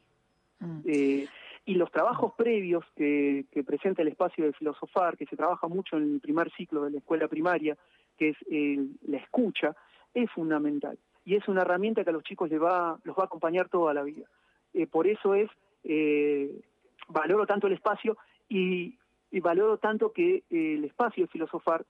Mm. 0.59 0.79
Eh, 0.85 1.27
y 1.65 1.75
los 1.75 1.91
trabajos 1.91 2.33
previos 2.37 2.83
que, 2.95 3.45
que, 3.51 3.63
presenta 3.63 4.01
el 4.01 4.09
espacio 4.09 4.45
de 4.45 4.53
filosofar, 4.53 5.17
que 5.17 5.25
se 5.25 5.37
trabaja 5.37 5.67
mucho 5.67 5.97
en 5.97 6.15
el 6.15 6.19
primer 6.19 6.51
ciclo 6.51 6.83
de 6.83 6.91
la 6.91 6.97
escuela 6.97 7.27
primaria, 7.27 7.77
que 8.17 8.29
es 8.29 8.37
eh, 8.49 8.85
la 9.07 9.17
escucha, 9.17 9.75
es 10.13 10.29
fundamental. 10.31 10.97
Y 11.25 11.35
es 11.35 11.47
una 11.47 11.61
herramienta 11.61 12.03
que 12.03 12.09
a 12.09 12.13
los 12.13 12.23
chicos 12.23 12.49
les 12.49 12.61
va, 12.61 12.99
los 13.03 13.17
va 13.17 13.23
a 13.23 13.25
acompañar 13.25 13.69
toda 13.69 13.93
la 13.93 14.03
vida. 14.03 14.27
Eh, 14.73 14.87
por 14.87 15.07
eso 15.07 15.33
es, 15.35 15.49
eh, 15.83 16.61
valoro 17.07 17.45
tanto 17.45 17.67
el 17.67 17.73
espacio 17.73 18.17
y, 18.49 18.97
valoro 19.41 19.77
tanto 19.77 20.11
que 20.11 20.43
el 20.51 20.85
espacio 20.85 21.23
de 21.23 21.31
filosofar 21.31 21.83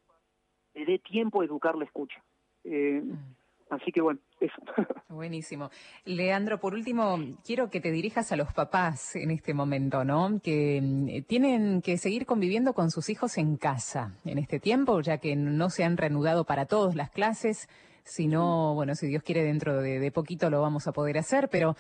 le 0.74 0.86
dé 0.86 1.00
tiempo 1.00 1.42
a 1.42 1.46
educar 1.46 1.76
la 1.76 1.84
escucha. 1.84 2.24
Mm. 2.64 3.12
Así 3.74 3.92
que 3.92 4.02
bueno, 4.02 4.20
eso. 4.40 4.56
Buenísimo. 5.10 5.70
Leandro, 6.06 6.60
por 6.60 6.74
último, 6.74 7.18
quiero 7.46 7.70
que 7.70 7.80
te 7.80 7.92
dirijas 7.92 8.32
a 8.32 8.36
los 8.36 8.54
papás 8.54 9.16
en 9.16 9.32
este 9.32 9.54
momento, 9.54 10.04
¿no? 10.04 10.40
Que 10.42 10.82
mm, 10.82 11.28
tienen 11.28 11.82
que 11.82 11.98
seguir 11.98 12.26
conviviendo 12.26 12.74
con 12.74 12.92
sus 12.92 13.10
hijos 13.10 13.38
en 13.38 13.58
casa 13.58 14.16
en 14.26 14.38
este 14.38 14.60
tiempo, 14.60 15.02
ya 15.02 15.18
que 15.18 15.36
no 15.36 15.70
se 15.70 15.84
han 15.84 15.98
reanudado 15.98 16.46
para 16.46 16.66
todos 16.66 16.96
las 16.96 17.10
clases, 17.10 17.68
sino, 18.04 18.74
bueno, 18.74 18.96
si 18.96 19.08
Dios 19.08 19.24
quiere, 19.24 19.44
dentro 19.44 19.82
de, 19.82 20.12
poquito 20.12 20.50
lo 20.50 20.62
vamos 20.62 20.88
a 20.88 20.92
poder 20.92 21.18
hacer, 21.18 21.50
pero 21.50 21.76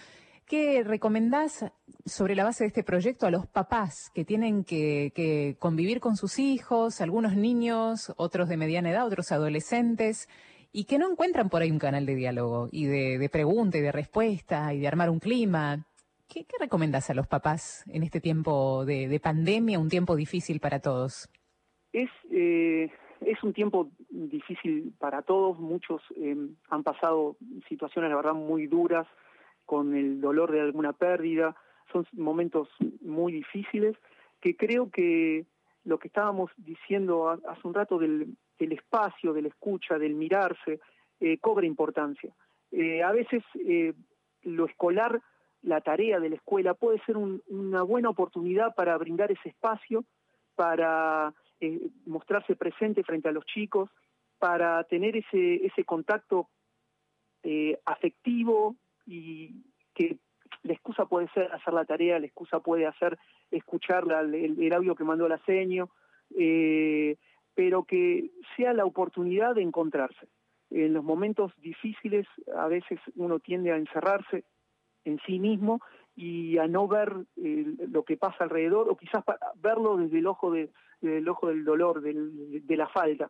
¿Qué 0.45 0.84
recomendás 0.84 1.65
sobre 2.06 2.36
la 2.36 2.43
base 2.43 2.65
de 2.65 2.67
este 2.67 2.84
proyecto 2.84 3.25
a 3.25 3.32
los 3.32 3.47
papás 3.47 4.12
que 4.13 4.25
tienen 4.25 4.65
que, 4.65 5.13
que, 5.15 5.56
convivir 5.58 6.01
con 6.01 6.17
sus 6.17 6.38
hijos, 6.38 6.99
algunos 6.99 7.38
niños, 7.38 8.13
otros 8.17 8.49
de 8.49 8.58
mediana 8.58 8.91
edad, 8.91 9.08
otros 9.08 9.32
adolescentes, 9.32 10.27
y 10.73 10.86
que 10.86 10.97
no 10.97 11.09
encuentran 11.09 11.49
por 11.49 11.62
ahí 11.62 11.71
un 11.71 11.77
canal 11.77 12.05
de 12.07 12.15
diálogo 12.15 12.67
y 12.71 12.88
de, 12.88 13.29
pregunta 13.29 13.77
y 13.77 13.81
de 13.81 13.91
respuesta 13.91 14.73
y 14.73 14.79
de 14.79 14.88
armar 14.88 15.12
un 15.12 15.19
clima. 15.19 15.86
¿Qué, 16.27 16.45
qué 16.45 16.55
a 16.59 17.13
los 17.13 17.27
papás 17.27 17.86
en 17.88 18.01
este 18.01 18.19
tiempo 18.19 18.83
de, 18.83 19.19
pandemia, 19.21 19.77
un 19.77 19.89
tiempo 19.89 20.15
difícil 20.15 20.59
para 20.59 20.79
todos? 20.79 21.29
Es, 21.93 22.09
eh, 22.31 22.89
un 23.43 23.53
tiempo 23.53 23.91
difícil 24.09 24.93
para 24.97 25.21
todos, 25.21 25.59
muchos 25.59 26.01
eh, 26.15 26.36
han 26.69 26.83
pasado 26.83 27.38
situaciones, 27.67 28.09
la 28.09 28.15
verdad, 28.15 28.33
muy 28.33 28.67
duras, 28.67 29.05
con 29.65 29.95
el 29.95 30.21
dolor 30.21 30.51
de 30.51 30.62
alguna 30.62 30.93
pérdida, 30.93 31.55
son 31.91 32.07
momentos 32.13 32.69
muy 33.01 33.33
difíciles, 33.33 33.95
que 34.41 34.55
creo 34.55 34.89
que 34.89 35.45
lo 35.83 35.99
que 35.99 36.07
estábamos 36.07 36.49
diciendo 36.57 37.29
hace 37.29 37.67
un 37.67 37.73
rato 37.73 37.99
del, 37.99 38.36
del 38.59 38.73
espacio, 38.73 39.33
de 39.33 39.41
la 39.41 39.47
escucha, 39.49 39.97
del 39.97 40.15
mirarse, 40.15 40.79
eh, 41.19 41.37
cobra 41.37 41.65
importancia. 41.65 42.33
Eh, 42.71 43.01
a 43.03 43.11
veces 43.11 43.43
eh, 43.65 43.93
lo 44.43 44.65
escolar, 44.65 45.21
la 45.61 45.81
tarea 45.81 46.19
de 46.19 46.29
la 46.29 46.35
escuela 46.35 46.73
puede 46.73 46.99
ser 47.05 47.15
una 47.15 47.83
buena 47.83 48.09
oportunidad 48.09 48.75
para 48.75 48.97
brindar 48.97 49.31
ese 49.31 49.49
espacio, 49.49 50.03
para 50.55 51.33
mostrarse 52.05 52.57
presente 52.57 53.03
frente 53.03 53.29
a 53.29 53.31
los 53.31 53.45
chicos, 53.45 53.89
para 54.37 54.83
tener 54.83 55.15
ese, 55.15 55.65
ese 55.65 55.85
contacto 55.85 56.49
afectivo 57.85 58.75
y 59.05 59.63
que 59.93 60.17
la 60.63 60.73
excusa 60.73 61.05
puede 61.05 61.29
ser 61.29 61.49
hacer 61.53 61.73
la 61.73 61.85
tarea, 61.85 62.19
la 62.19 62.25
excusa 62.25 62.59
puede 62.59 62.85
hacer 62.85 63.17
escuchar 63.51 64.03
el, 64.33 64.73
audio 64.73 64.95
que 64.95 65.05
mandó 65.05 65.29
la 65.29 65.37
seño, 65.45 65.89
pero 67.55 67.83
que 67.83 68.31
sea 68.55 68.73
la 68.73 68.85
oportunidad 68.85 69.55
de 69.55 69.61
encontrarse. 69.61 70.27
En 70.69 70.93
los 70.93 71.03
momentos 71.03 71.51
difíciles 71.57 72.25
a 72.55 72.67
veces 72.67 72.99
uno 73.15 73.39
tiende 73.39 73.71
a 73.71 73.77
encerrarse 73.77 74.43
en 75.05 75.19
sí 75.25 75.39
mismo 75.39 75.81
y 76.15 76.57
a 76.57 76.67
no 76.67 76.87
ver 76.87 77.13
eh, 77.37 77.65
lo 77.89 78.03
que 78.03 78.17
pasa 78.17 78.43
alrededor 78.43 78.89
o 78.89 78.97
quizás 78.97 79.23
verlo 79.55 79.97
desde 79.97 80.19
el 80.19 80.27
ojo, 80.27 80.51
de, 80.51 80.69
del, 81.01 81.27
ojo 81.27 81.47
del 81.47 81.63
dolor, 81.63 82.01
de 82.01 82.77
la 82.77 82.87
falta. 82.87 83.29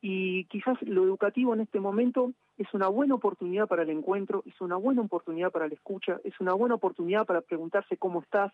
Y 0.00 0.44
quizás 0.44 0.80
lo 0.82 1.04
educativo 1.04 1.54
en 1.54 1.60
este 1.60 1.80
momento 1.80 2.32
es 2.58 2.72
una 2.74 2.88
buena 2.88 3.14
oportunidad 3.14 3.66
para 3.66 3.82
el 3.82 3.90
encuentro, 3.90 4.42
es 4.46 4.60
una 4.60 4.76
buena 4.76 5.02
oportunidad 5.02 5.50
para 5.50 5.68
la 5.68 5.74
escucha, 5.74 6.20
es 6.24 6.38
una 6.40 6.54
buena 6.54 6.74
oportunidad 6.74 7.26
para 7.26 7.40
preguntarse 7.40 7.96
cómo 7.96 8.22
estás, 8.22 8.52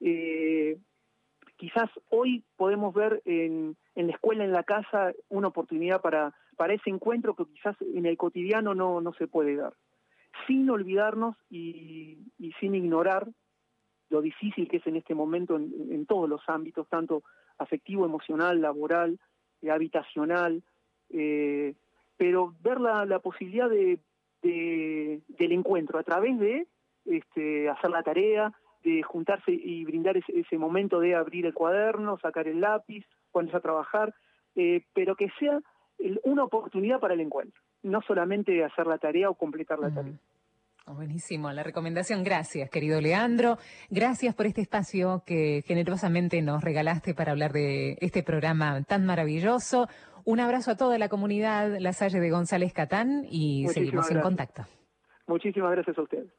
eh, 0.00 0.78
quizás 1.62 1.88
hoy 2.08 2.42
podemos 2.56 2.92
ver 2.92 3.22
en, 3.24 3.76
la 3.94 4.10
escuela, 4.10 4.42
en 4.42 4.50
la 4.50 4.64
casa, 4.64 5.12
una 5.28 5.46
oportunidad 5.46 6.00
para, 6.00 6.34
ese 6.70 6.90
encuentro 6.90 7.36
que 7.36 7.44
quizás 7.44 7.76
en 7.80 8.04
el 8.04 8.16
cotidiano 8.16 8.74
no, 8.74 9.12
se 9.16 9.28
puede 9.28 9.54
dar. 9.54 9.72
Sin 10.48 10.68
olvidarnos 10.68 11.36
y, 11.50 12.18
sin 12.58 12.74
ignorar 12.74 13.28
lo 14.10 14.22
difícil 14.22 14.66
que 14.66 14.78
es 14.78 14.86
en 14.88 14.96
este 14.96 15.14
momento 15.14 15.54
en, 15.54 16.04
todos 16.06 16.28
los 16.28 16.42
ámbitos, 16.48 16.88
tanto 16.88 17.22
afectivo, 17.58 18.04
emocional, 18.04 18.60
laboral, 18.60 19.20
eh, 19.60 19.70
habitacional, 19.70 20.64
eh, 21.10 21.76
pero 22.16 22.56
ver 22.60 22.80
la, 22.80 23.20
posibilidad 23.20 23.70
de, 23.70 24.00
de- 24.42 25.20
del 25.28 25.52
encuentro 25.52 26.00
a 26.00 26.02
través 26.02 26.36
de 26.40 26.66
este, 27.04 27.70
hacer 27.70 27.90
la 27.90 28.02
tarea, 28.02 28.52
de 28.82 29.02
juntarse 29.02 29.52
y 29.52 29.84
brindar 29.84 30.16
ese, 30.16 30.38
ese 30.38 30.58
momento 30.58 31.00
de 31.00 31.14
abrir 31.14 31.46
el 31.46 31.54
cuaderno, 31.54 32.18
sacar 32.18 32.48
el 32.48 32.60
lápiz, 32.60 33.04
ponerse 33.30 33.56
a 33.56 33.60
trabajar, 33.60 34.14
eh, 34.56 34.84
pero 34.94 35.14
que 35.16 35.28
sea 35.38 35.60
el- 35.98 36.20
una 36.24 36.44
oportunidad 36.44 37.00
para 37.00 37.14
el 37.14 37.20
encuentro, 37.20 37.60
no 37.82 38.00
solamente 38.02 38.64
hacer 38.64 38.86
la 38.86 38.98
tarea 38.98 39.30
o 39.30 39.34
completar 39.34 39.78
la 39.78 39.92
tarea. 39.94 40.14
Oh, 40.86 40.94
Buenísimo, 40.94 41.50
la 41.52 41.62
recomendación. 41.62 42.24
Gracias, 42.24 42.68
querido 42.68 43.00
Leandro. 43.00 43.56
Gracias 43.88 44.34
por 44.34 44.46
este 44.46 44.62
espacio 44.62 45.22
que 45.24 45.62
generosamente 45.64 46.42
nos 46.42 46.62
regalaste 46.64 47.14
para 47.14 47.30
hablar 47.30 47.52
de 47.52 47.96
este 48.00 48.24
programa 48.24 48.82
tan 48.82 49.06
maravilloso. 49.06 49.86
Un 50.24 50.40
abrazo 50.40 50.72
a 50.72 50.76
toda 50.76 50.98
la 50.98 51.08
comunidad 51.08 51.78
La 51.78 51.92
Salle 51.92 52.18
de 52.18 52.30
González 52.30 52.72
Catán 52.72 53.24
y 53.30 53.62
Muchísimas 53.62 53.74
seguimos 53.74 54.10
en 54.10 54.20
contacto. 54.22 54.62
Muchísimas 55.28 55.70
gracias 55.70 55.96
a 55.96 56.02
ustedes. 56.02 56.32